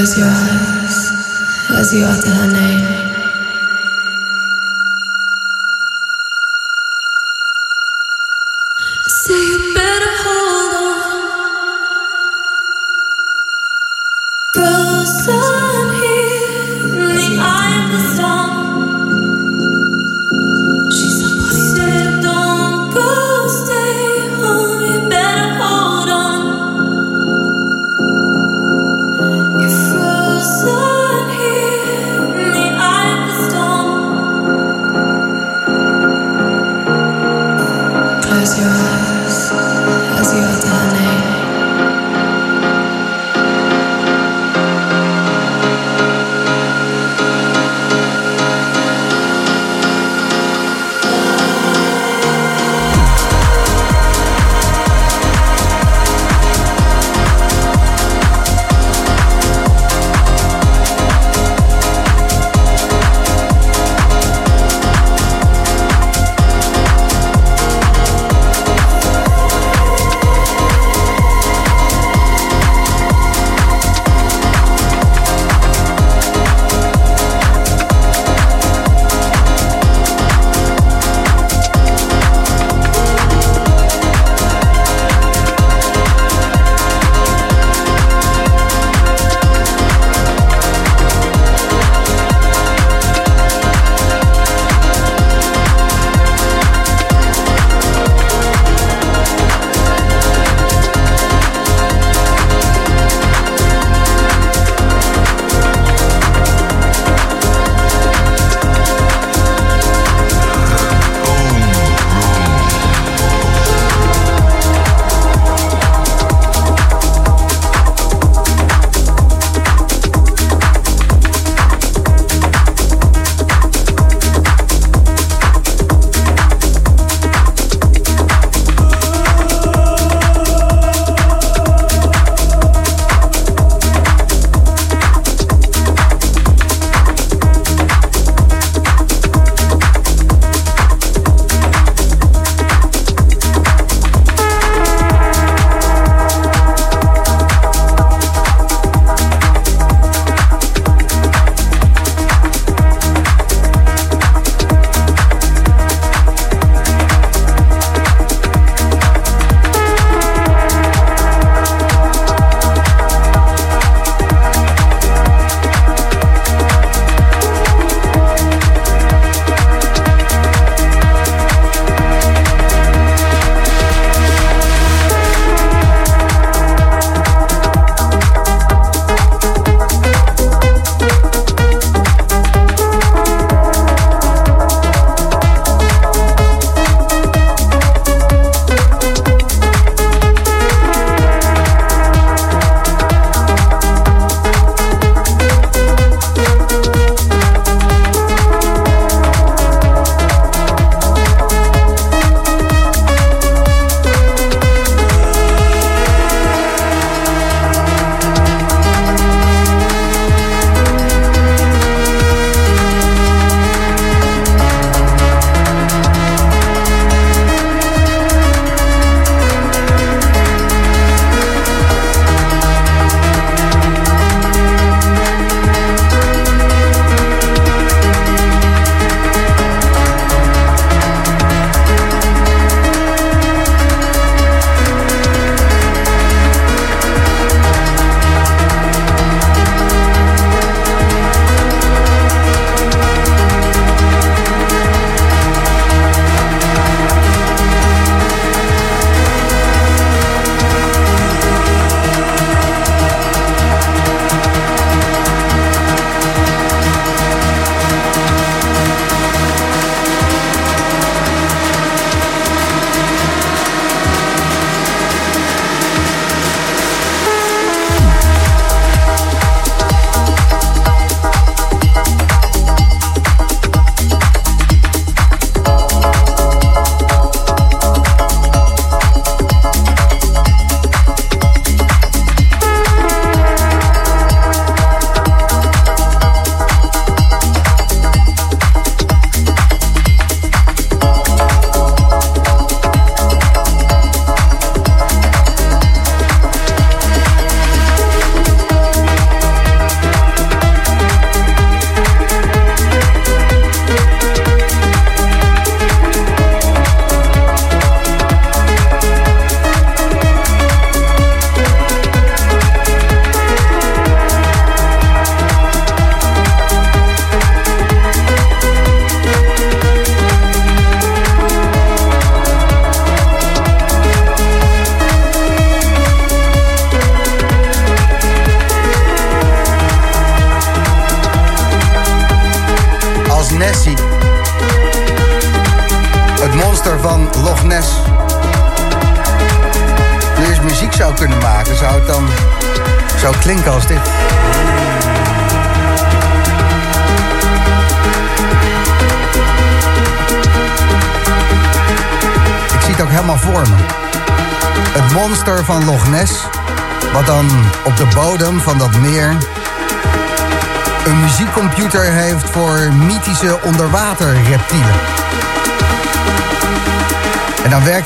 Close 0.06 0.18
your 0.18 0.28
eyes 0.28 0.45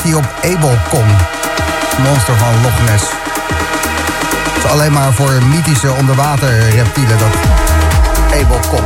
hij 0.03 0.15
op 0.15 0.25
Abelcom, 0.37 1.07
monster 2.03 2.37
van 2.37 2.63
Loch 2.63 2.91
Ness. 2.91 3.05
Het 4.55 4.65
is 4.65 4.71
alleen 4.71 4.93
maar 4.93 5.13
voor 5.13 5.31
mythische 5.43 5.93
onderwaterreptielen 5.93 7.19
dat 7.19 7.35
Abelcom. 8.41 8.85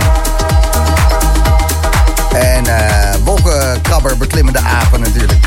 En 2.34 2.66
eh 2.66 3.14
wolkenkrabber 3.24 4.16
beklimmende 4.16 4.60
apen 4.82 5.00
natuurlijk. 5.00 5.46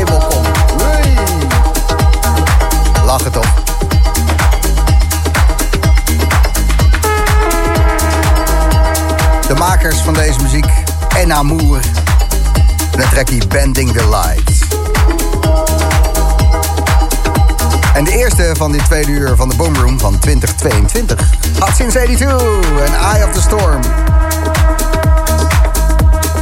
Abelcom. 0.00 0.44
Hey. 0.82 1.14
Lachen 3.04 3.32
toch? 3.32 3.54
De 9.48 9.54
makers 9.54 9.96
van 9.96 10.14
deze 10.14 10.42
muziek, 10.42 10.66
En 11.16 11.32
Amour. 11.32 11.80
En 12.96 13.08
trackie 13.08 13.46
Bending 13.46 13.92
the 13.92 14.08
Lights. 14.08 14.55
En 17.96 18.04
de 18.04 18.16
eerste 18.18 18.52
van 18.56 18.72
dit 18.72 18.84
tweede 18.84 19.10
uur 19.10 19.36
van 19.36 19.48
de 19.48 19.56
Boomroom 19.56 19.98
van 19.98 20.18
2022 20.18 21.30
had 21.58 21.76
sinds 21.76 21.94
82 21.94 22.80
en 22.86 22.94
Eye 22.94 23.24
of 23.24 23.32
the 23.32 23.40
Storm. 23.40 23.80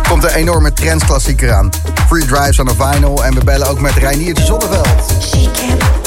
Komt 0.09 0.25
een 0.25 0.31
enorme 0.31 0.73
trendsklassieker 0.73 1.53
aan. 1.53 1.71
Free 2.07 2.27
Drives 2.27 2.59
on 2.59 2.69
a 2.69 2.93
Vinyl 2.93 3.25
en 3.25 3.35
we 3.35 3.45
bellen 3.45 3.69
ook 3.69 3.81
met 3.81 3.93
Reiniertje 3.93 4.45
Zonneveld. 4.45 6.04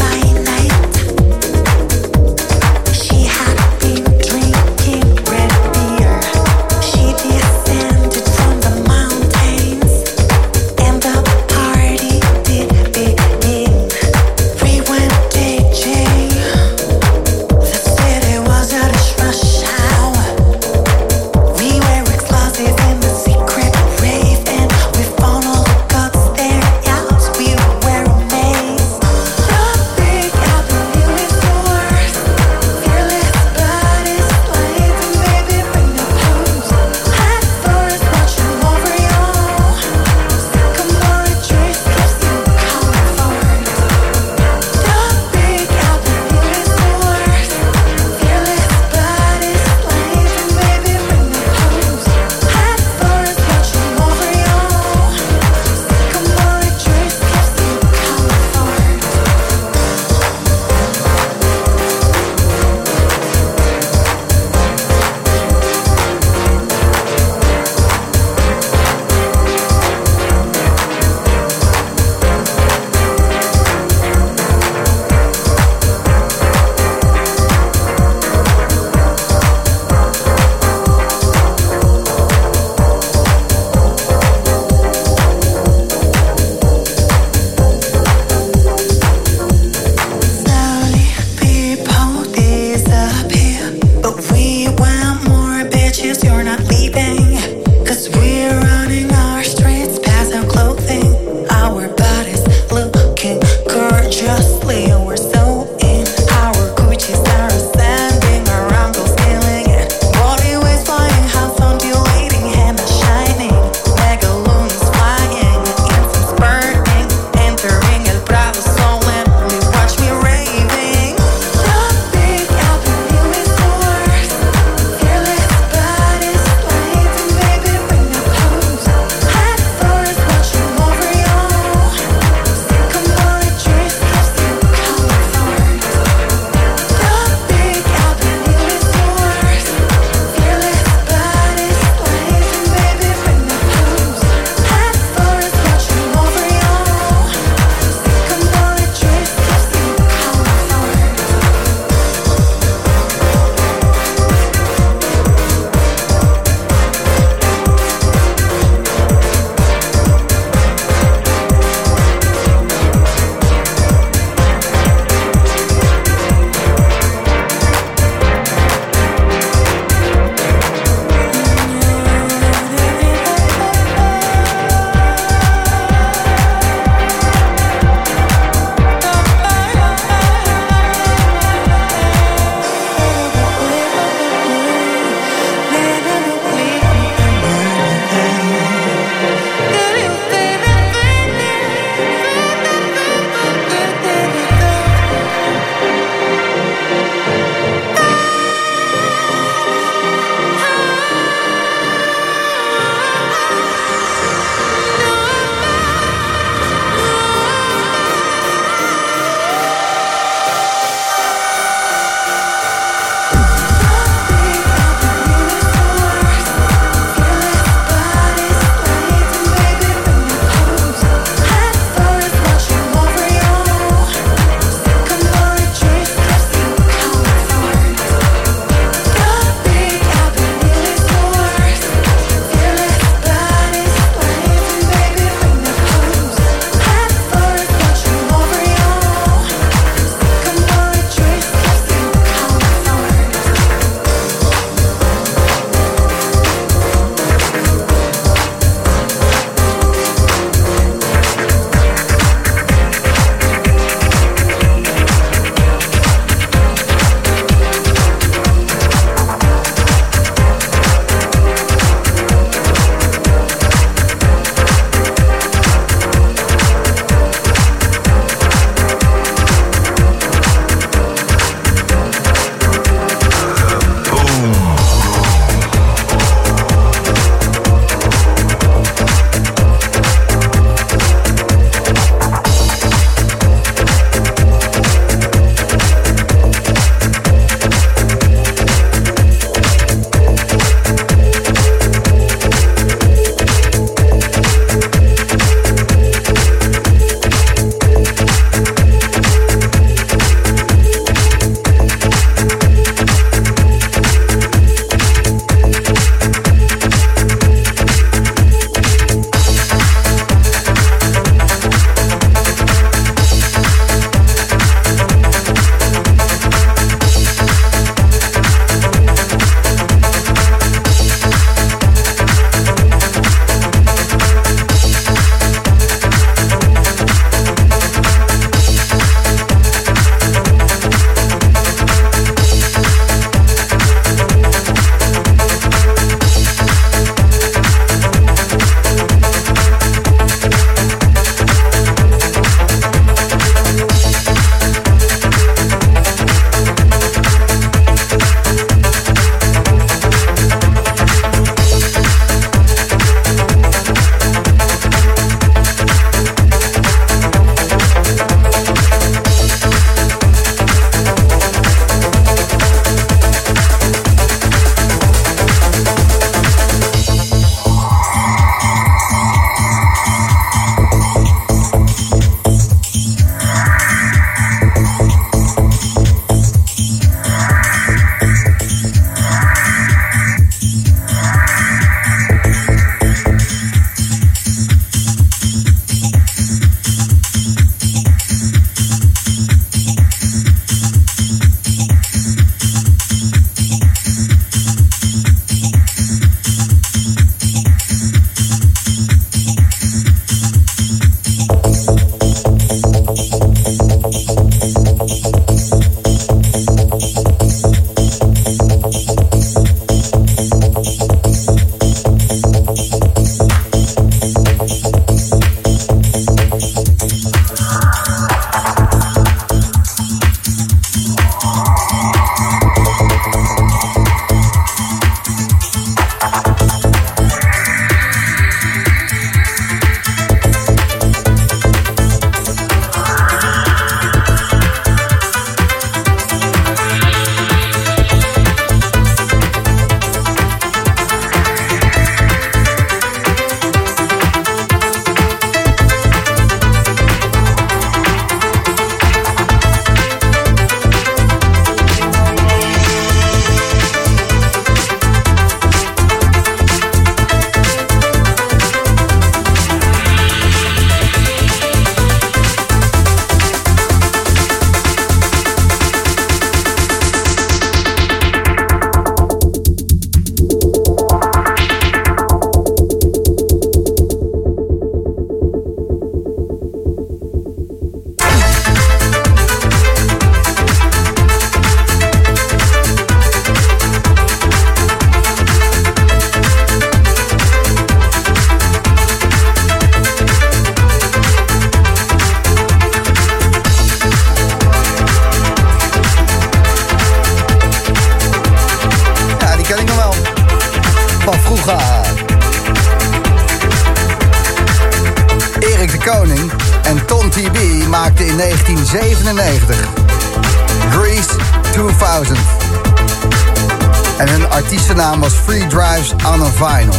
On 516.33 516.41
a 516.41 516.51
Vinyl. 516.51 516.93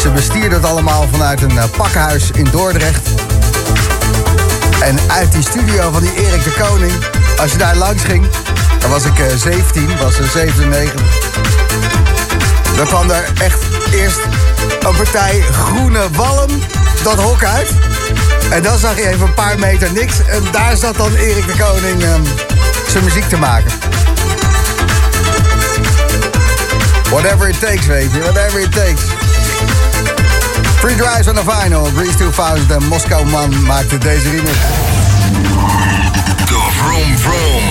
Ze 0.00 0.10
bestierden 0.10 0.52
het 0.52 0.64
allemaal 0.64 1.08
vanuit 1.10 1.42
een 1.42 1.58
eh, 1.58 1.64
pakkenhuis 1.76 2.30
in 2.30 2.48
Dordrecht. 2.50 3.08
En 4.80 4.98
uit 5.06 5.32
die 5.32 5.42
studio 5.42 5.90
van 5.90 6.02
die 6.02 6.14
Erik 6.14 6.44
de 6.44 6.50
Koning, 6.50 6.92
als 7.40 7.52
je 7.52 7.58
daar 7.58 7.76
langs 7.76 8.02
ging, 8.02 8.26
dan 8.78 8.90
was 8.90 9.04
ik 9.04 9.18
eh, 9.18 9.36
17, 9.36 9.88
was 9.98 10.18
er 10.18 10.26
97. 10.26 11.00
Dan 12.76 12.86
kwam 12.86 13.10
er 13.10 13.24
echt 13.40 13.58
eerst 13.90 14.20
een 14.80 14.96
partij 14.96 15.40
groene 15.52 16.10
walm 16.12 16.50
dat 17.02 17.20
hok 17.20 17.44
uit. 17.44 17.68
En 18.50 18.62
dan 18.62 18.78
zag 18.78 18.96
je 18.96 19.08
even 19.08 19.26
een 19.26 19.34
paar 19.34 19.58
meter 19.58 19.92
niks. 19.92 20.14
En 20.26 20.42
daar 20.52 20.76
zat 20.76 20.96
dan 20.96 21.14
Erik 21.14 21.46
de 21.46 21.64
Koning 21.64 22.02
ehm, 22.02 22.22
zijn 22.88 23.04
muziek 23.04 23.28
te 23.28 23.36
maken. 23.36 23.77
Whatever 27.10 27.48
it 27.48 27.60
takes, 27.60 27.86
weet 27.86 28.12
je. 28.12 28.20
Whatever 28.20 28.60
it 28.60 28.72
takes. 28.72 29.00
Free 30.78 30.96
Drives 30.96 31.28
on 31.28 31.34
the 31.34 31.42
Vinyl. 31.46 31.84
Grease 31.84 32.16
2000 32.16 32.70
en 32.70 32.84
Moskou 32.84 33.26
Man 33.26 33.62
maakte 33.62 33.98
deze 33.98 34.30
remix. 34.30 34.56
De 36.46 36.68
Vroom 36.78 37.18
Vroom. 37.18 37.62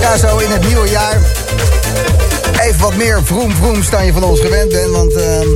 Ja, 0.00 0.16
zo 0.16 0.38
in 0.38 0.50
het 0.50 0.66
nieuwe 0.66 0.88
jaar. 0.88 1.18
Even 2.60 2.80
wat 2.80 2.94
meer 2.96 3.20
vroom 3.24 3.54
vroom 3.54 3.82
dan 3.90 4.06
je 4.06 4.12
van 4.12 4.22
ons 4.24 4.40
gewend 4.40 4.68
bent. 4.68 4.90
Want 4.90 5.12
ehm, 5.12 5.48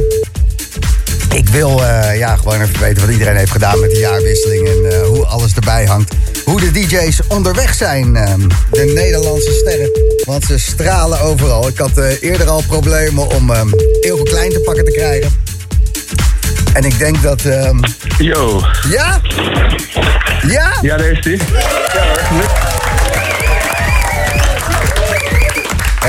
ik 1.34 1.48
wil 1.48 1.84
eh, 1.84 2.18
ja, 2.18 2.36
gewoon 2.36 2.60
even 2.60 2.80
weten 2.80 3.02
wat 3.02 3.12
iedereen 3.12 3.36
heeft 3.36 3.50
gedaan 3.52 3.80
met 3.80 3.90
de 3.90 3.98
jaarwisseling. 3.98 4.68
En 4.68 4.92
eh, 4.92 5.06
hoe 5.06 5.26
alles 5.26 5.54
erbij 5.54 5.84
hangt. 5.84 6.14
Hoe 6.44 6.60
de 6.60 6.70
DJ's 6.70 7.20
onderweg 7.28 7.74
zijn. 7.74 8.16
ehm, 8.16 8.40
de 8.70 8.92
Nederlandse 8.94 9.52
sterren. 9.52 10.13
Want 10.24 10.44
ze 10.44 10.58
stralen 10.58 11.20
overal. 11.20 11.68
Ik 11.68 11.78
had 11.78 11.98
eh, 11.98 12.22
eerder 12.22 12.48
al 12.48 12.62
problemen 12.66 13.28
om 13.28 13.50
ehm 13.50 13.68
heel 14.00 14.16
veel 14.16 14.24
klein 14.24 14.50
te 14.50 14.60
pakken 14.60 14.84
te 14.84 14.90
krijgen. 14.90 15.30
En 16.72 16.84
ik 16.84 16.98
denk 16.98 17.22
dat... 17.22 17.44
ehm, 17.44 17.78
Yo. 18.18 18.62
ja? 18.88 19.20
Ja? 20.46 20.72
Ja, 20.82 20.96
daar 20.96 21.10
is 21.10 21.20
die. 21.22 21.38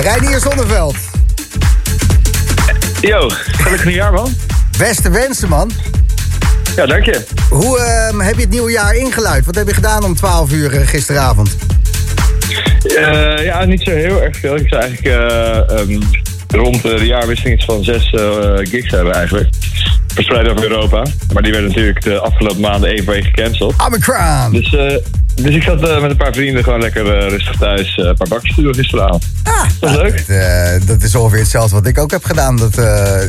Reinier 0.01 0.39
Zonneveld. 0.39 0.95
Yo, 3.01 3.29
gelukkig 3.51 3.85
nieuwjaar 3.85 4.13
man. 4.13 4.33
Beste 4.77 5.09
wensen, 5.09 5.49
man. 5.49 5.71
Ja, 6.75 6.85
dank 6.85 7.05
je. 7.05 7.23
Hoe 7.49 7.79
ehm, 7.79 8.19
heb 8.19 8.35
je 8.35 8.41
het 8.41 8.49
nieuwe 8.49 8.71
jaar 8.71 8.95
ingeluid? 8.95 9.45
Wat 9.45 9.55
heb 9.55 9.67
je 9.67 9.73
gedaan 9.73 10.03
om 10.03 10.15
12 10.15 10.51
uur 10.51 10.79
eh, 10.79 10.87
gisteravond? 10.87 11.55
Eh, 12.85 13.43
ja, 13.45 13.65
niet 13.65 13.81
zo 13.81 13.91
heel 13.91 14.21
erg 14.21 14.37
veel. 14.37 14.55
Ik 14.55 14.67
zou 14.69 14.81
eigenlijk 14.81 15.15
eh, 15.15 15.79
ehm, 15.79 16.01
rond 16.47 16.81
de 16.81 17.05
jaarwisseling 17.05 17.55
iets 17.55 17.65
van 17.65 17.83
zes 17.83 18.09
eh, 18.11 18.51
gigs 18.57 18.91
hebben 18.91 19.13
eigenlijk. 19.13 19.49
Verspreid 20.13 20.49
over 20.49 20.63
Europa. 20.63 21.05
Maar 21.33 21.43
die 21.43 21.51
werden 21.51 21.69
natuurlijk 21.69 22.01
de 22.01 22.19
afgelopen 22.19 22.61
maanden 22.61 22.89
één 22.89 23.03
voor 23.03 23.13
één 23.13 23.23
gecanceld. 23.23 23.73
Omicron! 23.87 24.51
Dus, 24.51 24.69
dus 25.35 25.55
ik 25.55 25.63
zat 25.63 25.81
met 25.81 26.11
een 26.11 26.17
paar 26.17 26.33
vrienden 26.33 26.63
gewoon 26.63 26.81
lekker 26.81 27.29
rustig 27.29 27.57
thuis 27.57 27.97
een 27.97 28.15
paar 28.15 28.27
bakjes 28.27 28.55
te 28.55 28.61
doen 28.61 28.75
gisteravond. 28.75 29.25
Ah, 29.43 29.63
Dat 29.79 29.89
is 29.89 29.95
leuk. 29.95 30.27
Dat, 30.77 30.87
dat 30.87 31.03
is 31.03 31.15
ongeveer 31.15 31.39
hetzelfde 31.39 31.75
wat 31.75 31.87
ik 31.87 31.97
ook 31.97 32.11
heb 32.11 32.23
gedaan. 32.23 32.57
Dat 32.57 32.77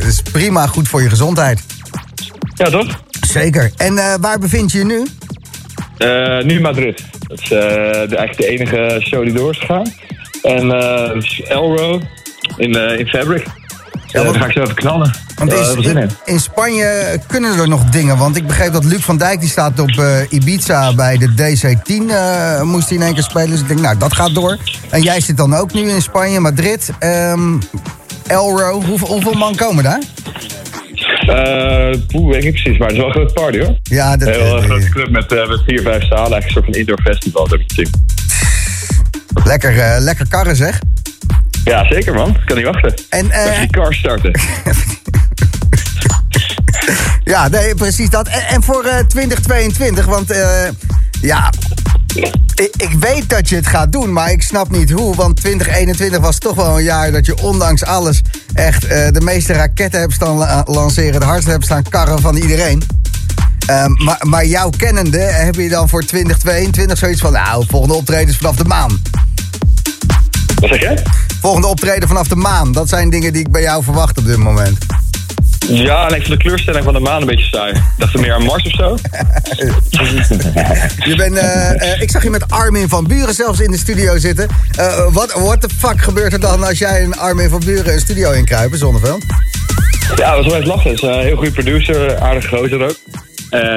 is 0.07 0.21
prima 0.31 0.67
goed 0.67 0.87
voor 0.87 1.01
je 1.01 1.09
gezondheid. 1.09 1.61
Ja, 2.55 2.69
toch? 2.69 3.01
Zeker. 3.27 3.71
En 3.77 3.95
waar 4.21 4.39
bevind 4.39 4.71
je 4.71 4.77
je 4.77 4.85
nu? 4.85 5.05
Nu 6.43 6.61
Madrid. 6.61 7.01
Dat 7.27 7.39
is 7.39 7.51
eh, 7.51 7.59
de, 8.09 8.15
eigenlijk 8.17 8.37
de 8.37 8.47
enige 8.47 9.01
show 9.03 9.23
die 9.23 9.33
door 9.33 9.51
is 9.51 9.59
gegaan. 9.59 9.93
En 10.43 10.71
eh, 10.71 11.13
dat 11.13 11.25
Elro 11.47 12.01
in, 12.57 12.75
eh, 12.75 12.99
in 12.99 13.07
Fabric. 13.07 13.45
Ja, 14.07 14.23
want- 14.23 14.33
daar 14.33 14.41
ga 14.41 14.47
ik 14.47 14.53
zo 14.53 14.61
even 14.61 14.75
knallen. 14.75 15.11
Want 15.35 15.53
in, 16.25 16.39
Spanje 16.39 17.19
kunnen 17.27 17.59
er 17.59 17.67
nog 17.67 17.83
dingen. 17.83 18.17
Want 18.17 18.35
ik 18.37 18.47
begreep 18.47 18.71
dat 18.73 18.83
Luc 18.83 19.01
van 19.03 19.17
Dijk 19.17 19.39
die 19.39 19.49
staat 19.49 19.79
op 19.79 20.01
Ibiza 20.29 20.93
bij 20.95 21.17
de 21.17 21.33
DC-10. 21.33 22.09
eh, 22.09 22.61
moest 22.61 22.87
hij 22.89 22.97
in 22.97 23.03
één 23.03 23.13
keer 23.13 23.23
spelen. 23.23 23.49
Dus 23.49 23.59
ik 23.59 23.67
denk, 23.67 23.79
nou, 23.79 23.97
dat 23.97 24.13
gaat 24.13 24.33
door. 24.35 24.57
En 24.89 25.01
jij 25.01 25.19
zit 25.21 25.37
dan 25.37 25.53
ook 25.55 25.73
nu 25.73 25.89
in 25.89 26.01
Spanje, 26.01 26.39
Madrid. 26.39 26.89
ehm 26.99 27.57
Elro. 28.27 28.81
Hoeveel, 28.81 29.07
hoeveel 29.07 29.33
man 29.33 29.55
komen 29.55 29.83
daar? 29.83 30.01
Eh, 31.27 31.99
poeh, 32.07 32.27
weet 32.31 32.43
ik 32.43 32.43
niet 32.43 32.61
precies, 32.61 32.77
maar 32.77 32.87
het 32.87 32.97
is 32.97 33.03
wel 33.03 33.07
een 33.07 33.13
grote 33.13 33.33
party 33.33 33.59
hoor. 33.59 33.77
Ja, 33.83 34.17
dat, 34.17 34.27
Een 34.27 34.33
heel 34.33 34.43
eh, 34.43 34.57
eh, 34.57 34.63
grote 34.63 34.89
club 34.89 35.09
met, 35.09 35.31
eh, 35.31 35.47
met 35.47 35.61
vier, 35.65 35.81
vijf 35.81 36.03
zalen. 36.07 36.31
Eigenlijk 36.31 36.45
een 36.45 36.51
soort 36.51 36.65
van 36.65 36.73
indoor 36.73 37.01
festival. 37.03 37.47
heb 37.49 37.59
ik 37.59 37.87
lekker, 39.45 39.79
eh, 39.79 39.95
lekker 39.99 40.27
karren 40.29 40.55
zeg. 40.55 40.79
Ja, 41.63 41.85
zeker 41.89 42.13
man. 42.13 42.29
Ik 42.29 42.45
kan 42.45 42.55
niet 42.55 42.65
wachten. 42.65 42.93
En, 43.09 43.31
eh, 43.31 43.45
Even 43.45 43.59
die 43.59 43.69
car 43.69 43.93
starten. 43.93 44.31
Ja, 47.23 47.47
nee, 47.47 47.75
precies 47.75 48.09
dat. 48.09 48.27
En, 48.27 48.41
en 48.47 48.63
voor 48.63 48.83
eh, 48.83 48.99
2022, 48.99 50.05
want 50.05 50.31
eh, 50.31 50.67
ja, 51.21 51.49
ik, 52.55 52.69
ik 52.77 52.91
weet 52.99 53.29
dat 53.29 53.49
je 53.49 53.55
het 53.55 53.67
gaat 53.67 53.91
doen, 53.91 54.13
maar 54.13 54.31
ik 54.31 54.41
snap 54.41 54.71
niet 54.71 54.91
hoe. 54.91 55.15
Want 55.15 55.35
2021 55.35 56.19
was 56.19 56.37
toch 56.37 56.55
wel 56.55 56.77
een 56.77 56.83
jaar 56.83 57.11
dat 57.11 57.25
je 57.25 57.41
ondanks 57.41 57.83
alles 57.85 58.21
echt 58.53 58.85
eh, 58.85 59.07
de 59.11 59.21
meeste 59.21 59.53
raketten 59.53 59.99
hebt 59.99 60.13
staan 60.13 60.35
la- 60.37 60.63
lanceren, 60.67 61.19
de 61.19 61.25
hardste 61.25 61.51
hebt 61.51 61.63
staan 61.63 61.83
karren 61.83 62.21
van 62.21 62.35
iedereen. 62.35 62.83
Ehm, 63.65 63.91
maar, 64.03 64.17
maar 64.27 64.45
jouw 64.45 64.69
kennende, 64.69 65.19
heb 65.19 65.55
je 65.55 65.69
dan 65.69 65.89
voor 65.89 66.03
2022 66.03 66.97
zoiets 66.97 67.21
van, 67.21 67.31
nou, 67.31 67.65
volgende 67.67 67.95
optreden 67.95 68.27
is 68.27 68.37
vanaf 68.37 68.55
de 68.55 68.63
maan. 68.65 69.01
Wat 70.59 70.69
zeg 70.69 70.81
jij? 70.81 71.03
Volgende 71.41 71.67
optreden 71.67 72.07
vanaf 72.07 72.27
de 72.27 72.35
maan, 72.35 72.71
dat 72.71 72.89
zijn 72.89 73.09
dingen 73.09 73.33
die 73.33 73.41
ik 73.41 73.51
bij 73.51 73.61
jou 73.61 73.83
verwacht 73.83 74.17
op 74.17 74.25
dit 74.25 74.37
moment. 74.37 74.77
Ja, 75.67 76.07
en 76.07 76.15
ik 76.15 76.21
vind 76.25 76.37
de 76.37 76.37
kleurstelling 76.37 76.83
van 76.83 76.93
de 76.93 76.99
maan 76.99 77.21
een 77.21 77.27
beetje 77.27 77.45
saai. 77.45 77.73
Ik 77.73 77.81
dacht 77.97 78.13
er 78.13 78.19
meer 78.19 78.33
aan 78.33 78.43
Mars 78.43 78.63
of 78.63 78.71
zo. 78.71 78.97
Je 81.09 81.15
bent, 81.15 81.37
eh, 81.37 81.93
eh, 81.93 82.01
ik 82.01 82.11
zag 82.11 82.23
je 82.23 82.29
met 82.29 82.51
Armin 82.51 82.89
van 82.89 83.07
Buren 83.07 83.33
zelfs 83.33 83.59
in 83.59 83.71
de 83.71 83.77
studio 83.77 84.17
zitten. 84.17 84.47
Eh, 84.77 85.13
Wat 85.13 85.31
what 85.33 85.61
the 85.61 85.69
fuck 85.77 86.01
gebeurt 86.01 86.33
er 86.33 86.39
dan 86.39 86.63
als 86.63 86.77
jij 86.77 87.01
en 87.03 87.17
Armin 87.17 87.49
van 87.49 87.61
Buren 87.65 87.93
een 87.93 87.99
studio 87.99 88.31
inkruipen, 88.31 88.77
Zonneveld? 88.77 89.23
Ja, 90.15 90.35
dat 90.35 90.35
was 90.35 90.45
wel 90.45 90.55
echt 90.55 90.67
lachen. 90.67 90.91
Is 90.91 91.01
een 91.01 91.19
heel 91.19 91.35
goede 91.35 91.51
producer, 91.51 92.19
aardig 92.19 92.47
gozer 92.47 92.83
ook. 92.83 92.95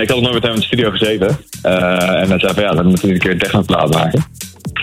Ik 0.00 0.08
had 0.08 0.20
nog 0.20 0.20
nooit 0.20 0.34
met 0.34 0.42
hem 0.42 0.52
in 0.52 0.58
de 0.60 0.66
studio 0.66 0.90
gezeten. 0.90 1.38
En 1.62 2.28
hij 2.28 2.38
zei 2.38 2.54
van 2.54 2.62
ja, 2.62 2.70
dan 2.70 2.86
moeten 2.86 3.08
we 3.08 3.14
een 3.14 3.20
keer 3.20 3.30
een 3.30 3.38
technoplaat 3.38 3.94
maken. 3.94 4.24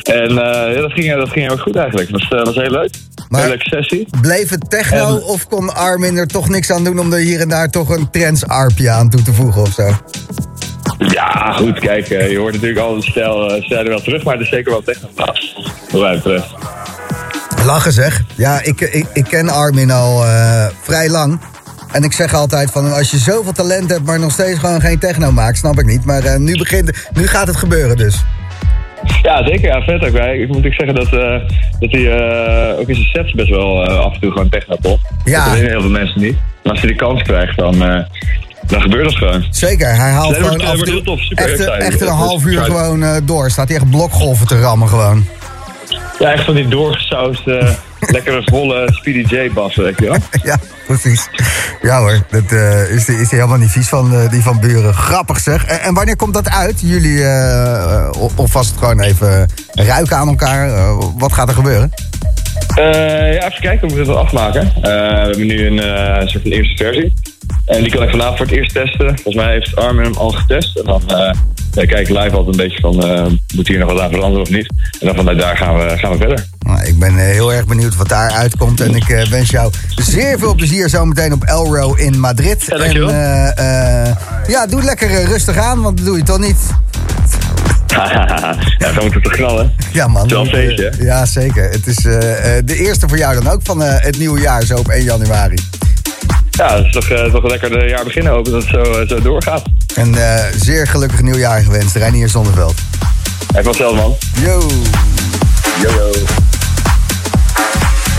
En 0.07 0.29
eh, 0.29 0.75
ja, 0.75 0.81
dat, 0.81 0.91
ging, 0.91 1.13
dat 1.15 1.29
ging 1.29 1.47
heel 1.47 1.57
goed 1.57 1.75
eigenlijk. 1.75 2.09
Het 2.11 2.27
was, 2.29 2.39
eh, 2.39 2.45
was 2.45 2.55
heel 2.55 2.71
leuk. 2.71 2.89
Maar- 3.29 3.39
Heel 3.41 3.49
leuke 3.49 3.69
sessie. 3.69 4.07
Bleef 4.21 4.49
het 4.49 4.69
techno 4.69 5.15
En- 5.17 5.23
of 5.23 5.47
kon 5.47 5.75
Armin 5.75 6.17
er 6.17 6.27
toch 6.27 6.49
niks 6.49 6.71
aan 6.71 6.83
doen 6.83 6.99
om 6.99 7.13
er 7.13 7.19
hier 7.19 7.39
en 7.39 7.49
daar 7.49 7.69
toch 7.69 7.89
een 7.89 8.09
trends-arpje 8.11 8.89
aan 8.89 9.09
toe 9.09 9.21
te 9.21 9.33
voegen 9.33 9.61
of 9.61 9.71
zo? 9.73 9.89
Ja, 10.97 11.51
goed, 11.57 11.79
kijk, 11.79 12.09
eh, 12.09 12.31
je 12.31 12.37
hoort 12.37 12.53
natuurlijk 12.53 12.79
al 12.81 12.95
de 12.95 13.01
stijl, 13.01 13.87
wel 13.87 13.99
terug, 14.01 14.23
maar 14.23 14.33
het 14.33 14.43
is 14.43 14.49
zeker 14.49 14.71
wel 14.71 14.83
technoplaat. 14.83 15.39
Wat 15.91 16.01
mij 16.01 16.15
betreft. 16.15 16.47
Lachen 17.65 17.91
zeg. 17.91 18.21
Ja, 18.35 18.61
ik, 18.63 18.81
ik, 18.81 19.05
ik 19.13 19.23
ken 19.23 19.49
Armin 19.49 19.91
al 19.91 20.23
vrij 20.81 21.09
lang. 21.09 21.39
En 21.91 22.03
ik 22.03 22.13
zeg 22.13 22.33
altijd 22.33 22.71
van 22.71 22.93
als 22.93 23.11
je 23.11 23.17
zoveel 23.17 23.51
talent 23.51 23.89
hebt, 23.89 24.05
maar 24.05 24.19
nog 24.19 24.31
steeds 24.31 24.59
gewoon 24.59 24.81
geen 24.81 24.99
techno 24.99 25.31
maakt, 25.31 25.57
snap 25.57 25.79
ik 25.79 25.85
niet. 25.85 26.05
Maar 26.05 26.39
nu, 26.39 26.57
begint, 26.57 26.91
nu 27.13 27.27
gaat 27.27 27.47
het 27.47 27.55
gebeuren 27.55 27.97
dus. 27.97 28.15
Ja, 29.21 29.45
zeker. 29.47 29.67
Ja, 29.67 29.81
vet 29.81 30.03
ook. 30.05 30.09
Wij- 30.11 30.37
Ik 30.37 30.47
moet 30.47 30.65
ook 30.65 30.73
zeggen 30.73 30.95
dat, 30.95 31.05
eh, 31.13 31.35
dat 31.79 31.91
hij 31.91 32.11
eh, 32.17 32.79
ook 32.79 32.87
in 32.87 32.95
zijn 32.95 33.07
sets 33.07 33.33
best 33.33 33.49
wel 33.49 33.85
eh, 33.85 33.99
af 33.99 34.13
en 34.13 34.19
toe 34.19 34.31
gewoon 34.31 34.49
techno 34.49 34.75
pop. 34.81 34.99
Ja. 35.23 35.43
Dat 35.43 35.53
weten 35.53 35.69
heel 35.69 35.81
veel 35.81 35.89
mensen 35.89 36.21
niet. 36.21 36.35
Maar 36.63 36.71
als 36.71 36.79
hij 36.81 36.89
die 36.89 36.97
kans 36.97 37.21
krijgt, 37.21 37.57
dan, 37.57 37.79
dan 38.67 38.81
gebeurt 38.81 39.03
dat 39.03 39.15
gewoon. 39.15 39.45
Zeker, 39.49 39.87
hij 39.95 40.11
haalt 40.11 40.29
Nee, 40.31 40.35
gewoon 40.41 40.49
wordt- 40.57 40.63
af 40.71 40.77
en 40.79 40.83
toe 40.83 40.93
heel 40.93 41.01
tof, 41.03 41.19
super 41.21 41.77
echt, 41.79 42.01
een 42.01 42.07
half 42.07 42.45
uur 42.45 42.63
gewoon 42.63 43.21
door. 43.25 43.49
Staat 43.49 43.67
hij 43.67 43.77
echt 43.77 43.89
blokgolven 43.89 44.47
te 44.47 44.59
rammen 44.59 44.87
gewoon. 44.87 45.25
Ja, 46.19 46.31
echt 46.31 46.43
van 46.45 46.55
die 46.55 46.67
doorgesauste, 46.67 47.75
lekkere 47.99 48.41
volle 48.45 48.87
Speedy 48.91 49.35
J 49.35 49.51
bas, 49.53 49.75
weet 49.75 49.99
je 49.99 50.05
wel. 50.05 50.17
Ja, 50.43 50.57
precies. 50.85 51.29
Ja 51.81 51.99
hoor, 51.99 52.23
dat 52.29 52.51
eh, 52.51 52.89
is, 52.89 53.09
is 53.09 53.29
hij 53.29 53.39
helemaal 53.39 53.57
niet 53.57 53.71
vies 53.71 53.87
van, 53.87 54.13
eh, 54.13 54.29
die 54.29 54.41
van 54.41 54.59
Buren. 54.59 54.93
Grappig 54.93 55.39
zeg. 55.39 55.65
En, 55.65 55.81
en 55.81 55.93
wanneer 55.93 56.15
komt 56.15 56.33
dat 56.33 56.49
uit? 56.49 56.81
Jullie, 56.81 57.23
eh, 57.23 58.09
of 58.19 58.37
of 58.37 58.53
was 58.53 58.67
het 58.67 58.77
gewoon 58.77 59.01
even 59.01 59.49
ruiken 59.73 60.17
aan 60.17 60.27
elkaar? 60.27 60.95
Wat 61.17 61.33
gaat 61.33 61.47
er 61.47 61.55
gebeuren? 61.55 61.91
Ja, 62.75 63.47
even 63.47 63.61
kijken, 63.61 63.87
we 63.87 63.95
moeten 63.95 64.13
het 64.13 64.23
afmaken. 64.23 64.71
We 64.81 64.87
hebben 64.87 65.47
nu 65.47 65.67
een 65.67 66.29
soort 66.29 66.43
van 66.43 66.51
eerste 66.51 66.83
versie. 66.83 67.13
En 67.65 67.83
die 67.83 67.91
kan 67.91 68.03
ik 68.03 68.09
vanavond 68.09 68.37
voor 68.37 68.45
het 68.45 68.55
eerst 68.55 68.73
testen. 68.73 69.07
Volgens 69.07 69.35
mij 69.35 69.51
heeft 69.51 69.75
Armin 69.75 70.03
hem 70.03 70.13
al 70.13 70.29
getest. 70.31 70.77
En 70.77 70.85
dan 70.85 71.01
eh, 71.07 71.31
ja, 71.71 71.85
kijk 71.85 72.09
ik 72.09 72.09
live 72.09 72.35
altijd 72.35 72.47
een 72.47 72.67
beetje 72.67 72.79
van, 72.79 73.03
eh, 73.03 73.25
moet 73.55 73.67
hier 73.67 73.79
nog 73.79 73.91
wat 73.91 74.01
aan 74.01 74.09
veranderen 74.09 74.41
of 74.41 74.49
niet? 74.49 74.73
En 74.99 75.07
dan 75.07 75.15
vanuit 75.15 75.39
daar 75.39 75.57
gaan 75.57 75.77
we, 75.77 75.97
gaan 75.97 76.11
we 76.11 76.17
verder. 76.17 76.45
Nou, 76.59 76.85
ik 76.85 76.99
ben 76.99 77.17
eh, 77.17 77.25
heel 77.25 77.53
erg 77.53 77.65
benieuwd 77.65 77.95
wat 77.95 78.09
daar 78.09 78.31
uitkomt. 78.31 78.81
En 78.81 78.95
ik 78.95 79.09
eh, 79.09 79.25
wens 79.25 79.49
jou 79.49 79.71
zeer 79.95 80.39
veel 80.39 80.55
plezier 80.55 80.89
zometeen 80.89 81.33
op 81.33 81.43
Elro 81.43 81.93
in 81.93 82.19
Madrid. 82.19 82.65
Ja, 82.67 82.77
dankjewel. 82.77 83.09
En, 83.09 83.53
eh, 83.55 84.07
eh, 84.07 84.15
ja, 84.47 84.67
doe 84.67 84.77
het 84.77 84.87
lekker 84.87 85.09
eh, 85.09 85.25
rustig 85.25 85.57
aan, 85.57 85.81
want 85.81 85.97
dat 85.97 86.05
doe 86.05 86.17
je 86.17 86.23
toch 86.23 86.39
niet? 86.39 86.57
ja, 88.77 88.93
zo 88.93 89.03
moet 89.03 89.13
het 89.13 89.23
toch 89.23 89.33
knallen. 89.33 89.73
Ja, 89.91 90.07
man. 90.07 90.21
Het 90.21 90.31
is 90.31 90.37
wel 90.37 90.45
een 90.45 90.51
feestje, 90.51 90.91
hè? 90.97 91.03
Ja, 91.03 91.25
zeker. 91.25 91.69
Het 91.69 91.87
is 91.87 92.05
eh, 92.05 92.57
eh, 92.57 92.65
de 92.65 92.75
eerste 92.75 93.07
voor 93.07 93.17
jou 93.17 93.43
dan 93.43 93.53
ook 93.53 93.59
van 93.63 93.83
eh, 93.83 93.93
het 94.03 94.17
nieuwe 94.17 94.39
jaar, 94.39 94.63
zo 94.63 94.77
op 94.77 94.87
1 94.87 95.03
januari. 95.03 95.57
Ja, 96.57 96.75
het 96.75 96.85
is 96.85 96.91
toch, 96.91 97.09
eh, 97.09 97.23
toch 97.31 97.43
een 97.43 97.49
lekker 97.49 97.69
de 97.69 97.85
jaar 97.87 98.03
beginnen. 98.03 98.31
Hopen 98.33 98.51
dat 98.51 98.61
het 98.61 98.71
zo, 98.71 98.81
eh, 98.81 99.07
zo 99.07 99.21
doorgaat. 99.21 99.63
Een 99.95 100.15
eh, 100.15 100.43
zeer 100.55 100.87
gelukkig 100.87 101.21
nieuwjaar 101.21 101.61
gewenst, 101.61 101.95
Reinier 101.95 102.29
Zonneveld. 102.29 102.75
Hij 103.53 103.63
was 103.63 103.77
zelf, 103.77 103.95
man. 103.95 104.15
Yo! 104.33 104.67
Yo, 105.81 105.89
yo. 105.89 106.11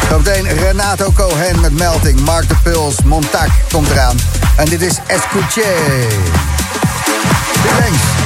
Zometeen 0.09 0.49
Renato 0.49 1.13
Cohen 1.13 1.61
met 1.61 1.73
Melting, 1.73 2.21
Mark 2.21 2.49
de 2.49 2.55
Puls, 2.63 3.03
Montac 3.05 3.51
komt 3.73 3.91
eraan. 3.91 4.17
En 4.57 4.65
dit 4.65 4.83
is 4.83 4.99
Escuche. 5.07 5.75
Links. 7.81 8.18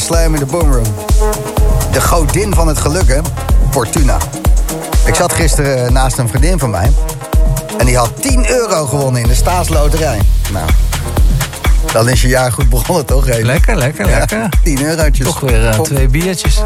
Slam 0.00 0.34
in 0.34 0.40
de 0.40 0.46
Boomroom. 0.46 0.94
De 1.92 2.00
godin 2.00 2.54
van 2.54 2.68
het 2.68 2.78
geluk, 2.78 3.08
hè? 3.08 3.20
Fortuna. 3.70 4.16
Ik 5.04 5.14
zat 5.14 5.32
gisteren 5.32 5.86
eh, 5.86 5.90
naast 5.90 6.18
een 6.18 6.28
vriendin 6.28 6.58
van 6.58 6.70
mij. 6.70 6.92
En 7.78 7.86
die 7.86 7.96
had 7.96 8.22
10 8.22 8.50
euro 8.50 8.86
gewonnen 8.86 9.22
in 9.22 9.28
de 9.28 9.34
staatsloterij. 9.34 10.20
Nou, 10.52 10.68
dan 11.92 12.08
is 12.08 12.22
je 12.22 12.28
jaar 12.28 12.52
goed 12.52 12.68
begonnen, 12.68 13.06
toch? 13.06 13.26
Remy? 13.26 13.46
Lekker, 13.46 13.76
lekker, 13.76 14.08
Ja, 14.08 14.18
lekker. 14.18 14.48
10 14.62 14.84
eurotjes. 14.84 15.26
Toch 15.26 15.40
weer 15.40 15.68
eh, 15.68 15.80
twee 15.80 16.08
biertjes. 16.08 16.62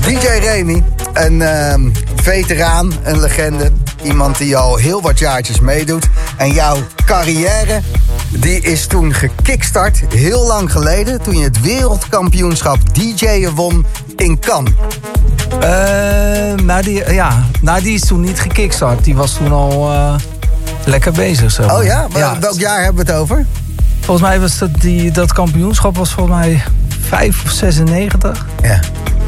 DJ 0.00 0.26
Remy, 0.26 0.82
een 1.12 1.42
ehm, 1.42 1.90
veteraan, 2.14 2.92
een 3.02 3.20
legende. 3.20 3.72
Iemand 4.02 4.38
die 4.38 4.56
al 4.56 4.76
heel 4.76 5.02
wat 5.02 5.18
jaartjes 5.18 5.60
meedoet. 5.60 6.08
En 6.36 6.52
jouw 6.52 6.76
carrière, 7.04 7.80
die 8.38 8.60
is 8.60 8.86
toen 8.86 9.14
gekickstart, 9.14 10.02
heel 10.14 10.46
lang 10.46 10.72
geleden... 10.72 11.22
toen 11.22 11.36
je 11.36 11.44
het 11.44 11.60
wereldkampioenschap 11.60 12.78
DJ'en 12.94 13.54
won 13.54 13.86
in 14.16 14.38
Cannes. 14.38 14.72
Eh, 15.60 16.64
nou, 16.64 16.82
die, 16.82 17.12
ja, 17.12 17.44
nou, 17.60 17.82
die 17.82 17.94
is 17.94 18.04
toen 18.04 18.20
niet 18.20 18.40
gekickstart. 18.40 19.04
Die 19.04 19.16
was 19.16 19.32
toen 19.34 19.52
al 19.52 19.92
eh, 19.92 20.14
lekker 20.84 21.12
bezig. 21.12 21.50
Zeg 21.50 21.66
maar. 21.66 21.76
Oh 21.76 21.84
ja? 21.84 22.06
Maar 22.12 22.40
Welk 22.40 22.58
jaar 22.58 22.82
hebben 22.82 23.04
we 23.04 23.12
het 23.12 23.20
over? 23.20 23.46
Volgens 24.00 24.28
mij 24.28 24.40
was 24.40 24.58
dat, 24.58 24.74
die, 24.80 25.10
dat 25.10 25.32
kampioenschap 25.32 25.96
was 25.96 26.12
volgens 26.12 26.36
mij 26.38 26.62
5 27.00 27.44
of 27.44 27.50
96. 27.50 28.46
Ja. 28.62 28.80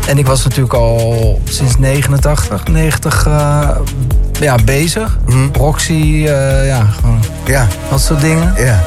En 0.07 0.19
ik 0.19 0.27
was 0.27 0.45
natuurlijk 0.45 0.75
al 0.75 1.41
sinds 1.45 1.79
89, 1.79 2.67
90 2.67 3.27
eh, 3.27 3.69
ja, 4.41 4.55
bezig. 4.65 5.19
Roxy, 5.53 6.25
eh, 6.27 6.67
ja, 6.67 6.85
gewoon 6.85 7.17
Mhm. 7.19 7.51
Ja, 7.51 7.67
dat 7.91 8.01
soort 8.01 8.21
dingen. 8.21 8.55
ja. 8.57 8.85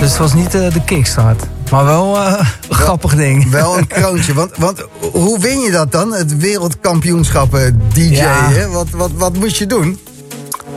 Dus 0.00 0.08
het 0.08 0.18
was 0.18 0.34
niet 0.34 0.54
eh, 0.54 0.72
de 0.72 0.84
kickstart. 0.84 1.42
Maar 1.70 1.84
wel 1.84 2.16
eh, 2.16 2.32
een 2.68 2.74
grappig 2.74 3.14
ding. 3.14 3.50
Wel 3.50 3.78
een 3.78 3.86
kroontje. 3.96 4.34
Want, 4.34 4.50
want 4.56 4.84
hoe 5.12 5.38
win 5.40 5.60
je 5.60 5.70
dat 5.70 5.92
dan? 5.92 6.12
Het 6.12 6.36
wereldkampioenschap 6.36 7.54
eh, 7.54 7.60
DJ, 7.92 8.00
Ja. 8.14 8.48
hè? 8.50 8.68
Wat, 8.68 8.86
wat, 8.90 9.10
wat 9.14 9.36
moest 9.36 9.56
je 9.56 9.66
doen? 9.66 9.98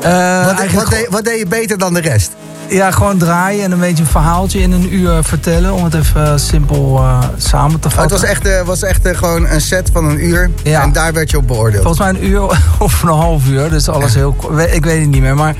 Eh, 0.01 0.45
Wat, 0.45 0.89
deed, 0.89 1.07
wat 1.09 1.23
deed 1.25 1.39
je 1.39 1.45
beter 1.47 1.77
dan 1.77 1.93
de 1.93 1.99
rest? 2.01 2.31
Ja, 2.67 2.91
gewoon 2.91 3.17
draaien 3.17 3.63
en 3.63 3.71
een 3.71 3.79
beetje 3.79 4.03
een 4.03 4.09
verhaaltje 4.09 4.59
in 4.59 4.71
een 4.71 4.93
uur 4.95 5.23
vertellen. 5.23 5.73
Om 5.73 5.83
het 5.83 5.93
even 5.93 6.39
simpel 6.39 7.03
samen 7.37 7.79
te 7.79 7.87
Oh, 7.87 7.93
vatten. 7.93 8.01
het 8.01 8.11
was 8.11 8.23
echt, 8.23 8.65
was 8.65 8.83
echt 8.83 9.07
gewoon 9.17 9.47
een 9.47 9.61
set 9.61 9.89
van 9.93 10.05
een 10.05 10.25
uur. 10.25 10.49
Ja. 10.63 10.81
En 10.81 10.91
daar 10.91 11.13
werd 11.13 11.31
je 11.31 11.37
op 11.37 11.47
beoordeeld. 11.47 11.83
Volgens 11.83 11.99
mij 12.11 12.21
een 12.21 12.27
uur 12.29 12.41
of 12.79 13.03
een 13.03 13.09
half 13.09 13.47
uur. 13.47 13.69
Dus 13.69 13.89
alles 13.89 14.13
heel 14.13 14.35
Ik 14.71 14.83
weet 14.85 15.01
het 15.01 15.09
niet 15.09 15.21
meer. 15.21 15.35
Maar 15.35 15.55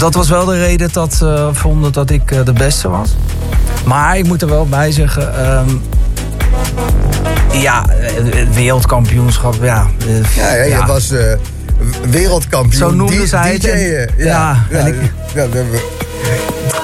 dat 0.00 0.14
was 0.14 0.28
wel 0.28 0.44
de 0.44 0.58
reden 0.58 0.88
dat 0.92 1.14
ze 1.14 1.48
vonden 1.52 1.92
dat 1.92 2.10
ik 2.10 2.30
eh, 2.30 2.44
de 2.44 2.52
beste 2.52 2.88
was. 2.88 3.16
Maar 3.84 4.18
ik 4.18 4.26
moet 4.26 4.42
er 4.42 4.48
wel 4.48 4.66
bij 4.66 4.92
zeggen... 4.92 5.44
ehm, 5.46 5.68
ja, 7.52 7.84
het 7.88 8.34
het 8.34 8.54
wereldkampioenschap, 8.54 9.54
ja. 9.62 9.86
eh, 10.08 10.34
Ja, 10.36 10.54
ja, 10.54 10.62
je 10.78 10.86
was 10.86 11.10
eh, 11.10 11.32
wereldkampioen. 12.10 12.72
Zo 12.78 12.90
noemden 12.90 13.24
D- 13.24 13.28
zij 13.28 13.52
het. 13.52 13.64
En- 13.64 13.78
ja, 14.24 14.64
ja, 14.70 14.78
en 14.78 14.86
ik- 14.86 15.12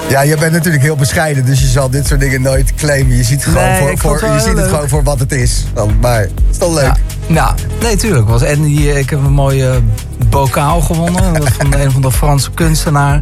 ja, 0.09 0.21
je 0.21 0.37
bent 0.37 0.51
natuurlijk 0.51 0.83
heel 0.83 0.95
bescheiden, 0.95 1.45
dus 1.45 1.59
je 1.59 1.67
zal 1.67 1.89
dit 1.89 2.07
soort 2.07 2.19
dingen 2.19 2.41
nooit 2.41 2.73
claimen. 2.75 3.15
Je 3.17 3.23
ziet, 3.23 3.43
gewoon 3.43 3.63
Nee, 3.63 3.79
voor, 3.79 3.97
voor, 3.97 4.29
het 4.29 4.43
je 4.43 4.49
ziet 4.49 4.57
het 4.57 4.67
gewoon 4.69 4.89
voor 4.89 5.03
wat 5.03 5.19
het 5.19 5.31
is. 5.31 5.65
Dan, 5.73 5.91
maar 6.01 6.19
het 6.19 6.31
is 6.51 6.57
toch 6.57 6.73
leuk. 6.73 6.83
Ja, 6.83 6.95
ja. 7.27 7.55
nee, 7.81 7.95
tuurlijk. 7.95 8.27
Was. 8.29 8.41
En 8.41 8.61
die, 8.61 8.99
ik 8.99 9.09
heb 9.09 9.19
een 9.19 9.31
mooie 9.33 9.81
bokaal 10.29 10.81
gewonnen. 10.81 11.33
Dat 11.33 11.49
van 11.57 11.73
een 11.81 11.91
van 11.91 12.01
de 12.01 12.11
Franse 12.11 12.51
kunstenaar. 12.51 13.21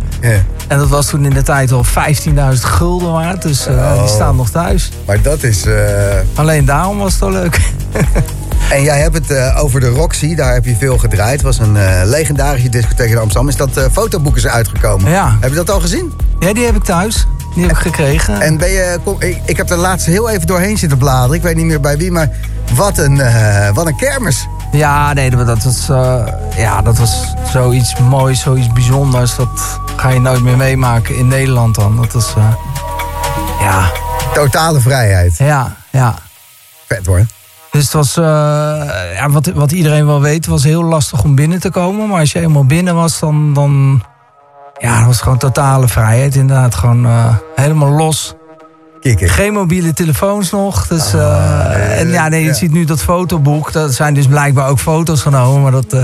En 0.68 0.78
dat 0.78 0.88
was 0.90 1.06
toen 1.08 1.24
in 1.26 1.30
de 1.34 1.42
tijd 1.44 1.72
al 1.72 1.86
15.000 1.86 2.32
gulden 2.60 3.12
waard. 3.12 3.42
Dus 3.42 3.68
eh, 3.68 3.74
Oh. 3.76 4.00
die 4.00 4.08
staan 4.10 4.36
nog 4.36 4.50
thuis. 4.50 4.90
Maar 5.06 5.22
dat 5.22 5.44
is... 5.44 5.66
eh, 5.66 5.76
Alleen 6.36 6.66
daarom 6.66 6.98
was 6.98 7.12
het 7.12 7.20
wel 7.22 7.32
leuk. 7.32 7.60
En 8.70 8.84
jij 8.84 9.00
hebt 9.00 9.16
het 9.16 9.32
eh, 9.32 9.64
over 9.64 9.80
de 9.80 9.90
Roxy, 9.90 10.36
daar 10.36 10.54
heb 10.54 10.66
je 10.66 10.76
veel 10.76 10.98
gedraaid. 10.98 11.32
Het 11.32 11.42
was 11.42 11.60
een 11.60 11.78
eh, 11.78 12.02
legendarische 12.04 12.70
discotheek 12.70 13.10
in 13.10 13.18
Amsterdam. 13.18 13.48
Is 13.50 13.56
dat 13.56 13.78
eh 13.78 13.84
fotoboek 13.92 14.36
is 14.36 14.48
uitgekomen? 14.48 15.12
Ja. 15.12 15.38
Heb 15.40 15.50
je 15.50 15.56
dat 15.56 15.70
al 15.70 15.80
gezien? 15.80 16.14
Ja, 16.40 16.54
die 16.54 16.66
heb 16.66 16.76
ik 16.76 16.84
thuis. 16.84 17.28
Die 17.56 17.64
heb 17.64 17.72
ik 17.72 17.82
gekregen. 17.82 18.42
En 18.42 18.58
ben 18.58 18.70
je, 18.70 19.00
kom, 19.04 19.22
ik, 19.22 19.42
ik 19.46 19.58
heb 19.58 19.70
er 19.70 19.78
laatst 19.78 20.06
heel 20.06 20.30
even 20.30 20.48
doorheen 20.48 20.78
zitten 20.78 20.98
bladeren. 20.98 21.36
Ik 21.36 21.42
weet 21.42 21.56
niet 21.56 21.66
meer 21.66 21.80
bij 21.80 21.98
wie, 21.98 22.12
maar 22.12 22.30
wat 22.74 22.98
een, 22.98 23.22
wat 23.74 23.86
een 23.86 23.96
kermis. 23.96 24.48
Ja, 24.72 25.14
nee, 25.14 25.30
dat 25.30 25.64
was, 25.64 25.86
ja, 26.56 26.82
dat 26.82 26.98
was 26.98 27.34
zoiets 27.52 28.00
moois, 28.00 28.40
zoiets 28.40 28.74
bijzonders. 28.74 29.36
Dat 29.36 29.80
ga 29.96 30.10
je 30.10 30.20
nooit 30.20 30.42
meer 30.42 30.58
meemaken 30.58 31.18
in 31.18 31.28
Nederland 31.28 31.76
dan. 31.76 31.96
Dat 31.96 32.14
was, 32.14 32.34
eh, 32.38 32.54
ja, 33.60 33.92
Totale 34.34 34.80
vrijheid. 34.80 35.38
ja, 35.38 35.76
ja. 35.90 36.16
Vet 36.88 37.06
hoor. 37.06 37.26
Dus 37.76 37.84
het 37.84 37.94
was, 37.94 38.18
eh, 38.18 38.24
ja, 39.16 39.30
wat, 39.30 39.48
wat 39.48 39.72
iedereen 39.72 40.06
wel 40.06 40.22
weet, 40.22 40.46
was 40.46 40.64
heel 40.64 40.84
lastig 40.84 41.24
om 41.24 41.36
binnen 41.36 41.60
te 41.60 41.70
komen. 41.70 42.08
Maar 42.08 42.20
als 42.20 42.32
je 42.32 42.40
eenmaal 42.40 42.66
binnen 42.66 42.96
was, 42.96 43.20
dan, 43.20 43.54
dan 43.54 44.04
ja, 44.78 44.98
dat 44.98 45.06
was 45.06 45.22
gewoon 45.22 45.38
totale 45.38 45.88
vrijheid. 45.88 46.36
Inderdaad, 46.36 46.76
gewoon 46.76 47.06
eh, 47.06 47.36
helemaal 47.56 47.90
los. 47.90 48.34
Kikken. 49.00 49.30
Geen 49.30 49.54
mobiele 49.54 49.94
telefoons 49.94 50.52
nog. 50.52 50.88
Dus, 50.88 51.14
eh, 51.14 52.00
en 52.00 52.10
ja, 52.10 52.28
nee, 52.28 52.42
je 52.42 52.48
ja. 52.48 52.54
ziet 52.54 52.72
nu 52.72 52.86
dat 52.86 53.02
fotoboek. 53.02 53.72
Dat 53.72 53.94
zijn 53.94 54.14
dus 54.14 54.28
blijkbaar 54.28 54.70
ook 54.70 54.80
foto's 54.80 55.22
genomen, 55.22 55.62
maar 55.62 55.72
dat 55.72 55.96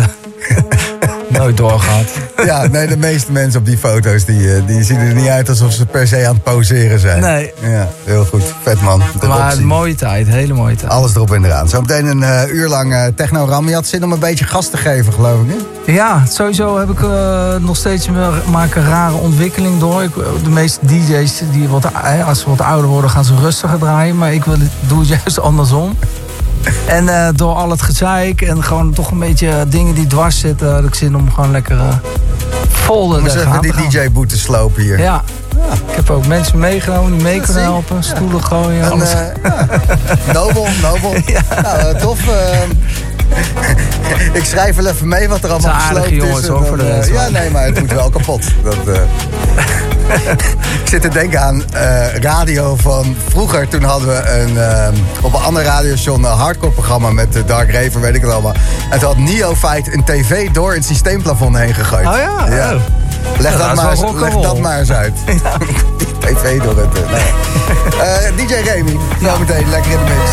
nooit 1.27 1.57
doorgehad. 1.57 2.05
Ja, 2.45 2.67
nee, 2.67 2.87
de 2.87 2.97
meeste 2.97 3.31
mensen 3.31 3.59
op 3.59 3.65
die 3.65 3.77
foto's 3.77 4.25
die, 4.25 4.55
eh, 4.55 4.67
die 4.67 4.83
zien 4.83 4.97
er 4.99 5.13
niet 5.13 5.27
uit 5.27 5.49
alsof 5.49 5.71
ze 5.73 5.85
per 5.85 6.07
se 6.07 6.27
aan 6.27 6.33
het 6.33 6.43
poseren 6.43 6.99
zijn. 6.99 7.21
Nee. 7.21 7.53
Ja, 7.59 7.87
heel 8.03 8.25
goed. 8.25 8.43
Vet 8.63 8.81
man. 8.81 9.01
Maar 9.27 9.53
een 9.53 9.65
mooie 9.65 9.95
tijd, 9.95 10.27
hele 10.27 10.53
mooie 10.53 10.75
tijd. 10.75 10.91
Alles 10.91 11.15
erop 11.15 11.31
en 11.31 11.45
eraan. 11.45 11.69
Zometeen 11.69 12.05
een 12.05 12.23
eh, 12.23 12.53
uur 12.53 12.67
lang 12.67 12.93
eh 12.93 13.03
techno-ram. 13.15 13.67
Je 13.67 13.73
had 13.73 13.87
zin 13.87 14.03
om 14.03 14.11
een 14.11 14.19
beetje 14.19 14.45
gas 14.45 14.69
te 14.69 14.77
geven, 14.77 15.13
geloof 15.13 15.41
ik. 15.41 15.47
Hè? 15.85 15.91
Ja, 15.91 16.23
sowieso 16.29 16.79
heb 16.79 16.89
ik 16.89 16.99
nog 17.59 17.75
steeds 17.75 18.07
een 18.07 18.15
maak 18.51 18.75
een 18.75 18.87
rare 18.87 19.15
ontwikkeling 19.15 19.79
door. 19.79 20.03
Ik, 20.03 20.13
de 20.43 20.49
meeste 20.49 20.85
DJ's, 20.85 21.41
die 21.51 21.67
wat, 21.67 21.85
als 22.25 22.39
ze 22.39 22.49
wat 22.49 22.61
ouder 22.61 22.89
worden, 22.89 23.09
gaan 23.09 23.25
ze 23.25 23.35
rustiger 23.35 23.79
draaien. 23.79 24.17
Maar 24.17 24.33
ik 24.33 24.43
wil 24.43 24.55
doe 24.79 24.99
het 24.99 25.07
juist 25.23 25.39
andersom. 25.39 25.97
En 26.87 27.09
eh, 27.09 27.27
door 27.35 27.55
al 27.55 27.69
het 27.69 27.81
gezeik 27.81 28.41
en 28.41 28.63
gewoon 28.63 28.93
toch 28.93 29.11
een 29.11 29.19
beetje 29.19 29.65
dingen 29.67 29.93
die 29.93 30.07
dwars 30.07 30.39
zitten, 30.39 30.73
had 30.73 30.83
ik 30.83 30.95
zin 30.95 31.15
om 31.15 31.31
gewoon 31.31 31.51
lekker 31.51 31.75
uh, 31.75 31.93
vol 32.67 33.13
te 33.13 33.21
die 33.61 33.73
gaan. 33.73 33.89
DJ-boete 33.89 34.37
slopen 34.37 34.81
hier. 34.81 34.99
Ja. 34.99 35.23
ik 35.87 35.95
heb 35.95 36.09
ook 36.09 36.27
mensen 36.27 36.59
meegenomen 36.59 37.11
die 37.11 37.21
mee 37.21 37.41
kunnen 37.41 37.63
helpen. 37.63 38.03
Stoelen 38.03 38.43
gooien, 38.43 38.83
En, 38.83 38.91
alles. 38.91 39.13
eh, 39.13 39.19
ja. 39.43 39.67
Nobel, 40.33 40.67
nobel. 40.81 41.13
Nou, 41.63 41.97
tof. 41.99 42.19
ik 44.33 44.43
schrijf 44.43 44.75
wel 44.75 44.85
even 44.85 45.07
mee 45.07 45.29
wat 45.29 45.43
er 45.43 45.49
allemaal 45.51 45.73
gesloopt 45.73 46.11
is. 46.11 46.47
en 46.47 46.53
hoor, 46.53 46.65
voor 46.65 46.77
de 46.77 46.85
rest, 46.85 47.09
Ja, 47.09 47.29
nee, 47.29 47.49
maar 47.49 47.65
het 47.65 47.79
moet 47.79 47.91
wel 47.93 48.09
kapot. 48.09 48.43
Dat. 48.63 48.75
ik 50.83 50.87
zit 50.87 51.01
te 51.01 51.07
denken 51.07 51.41
aan 51.41 51.63
eh, 51.73 52.15
radio 52.15 52.75
van 52.75 53.15
vroeger. 53.27 53.67
Toen 53.67 53.83
hadden 53.83 54.07
we 54.07 54.29
een, 54.29 54.57
eh, 54.57 54.87
op 55.21 55.33
een 55.33 55.41
ander 55.41 55.63
radiostation 55.63 56.23
een 56.23 56.37
hardcore 56.37 56.71
programma 56.71 57.11
met 57.11 57.33
de 57.33 57.45
Dark 57.45 57.71
Raver, 57.71 58.01
weet 58.01 58.15
ik 58.15 58.21
het 58.21 58.31
allemaal. 58.31 58.53
En 58.89 58.99
toen 58.99 59.07
had 59.07 59.17
Neophyte 59.17 59.93
een 59.93 60.03
tv 60.03 60.49
door 60.49 60.73
het 60.73 60.85
systeemplafond 60.85 61.57
heen 61.57 61.73
gegooid. 61.73 62.07
Oh 62.07 62.15
ja? 62.17 62.73
Oh. 62.73 62.81
Leg, 63.37 63.51
Ja, 63.51 63.57
dat, 63.57 63.75
maar 63.75 63.91
eens, 63.91 64.03
leg 64.13 64.33
dat 64.33 64.59
maar 64.59 64.79
eens 64.79 64.91
uit. 64.91 65.13
Die 65.99 66.35
tv 66.35 66.61
door 66.61 66.77
het... 66.77 66.93
nee. 66.93 68.45
DJ 68.47 68.53
Remy, 68.53 68.97
zometeen 69.21 69.69
lekker 69.69 69.91
in 69.91 69.97
de 69.97 70.03
mix. 70.03 70.31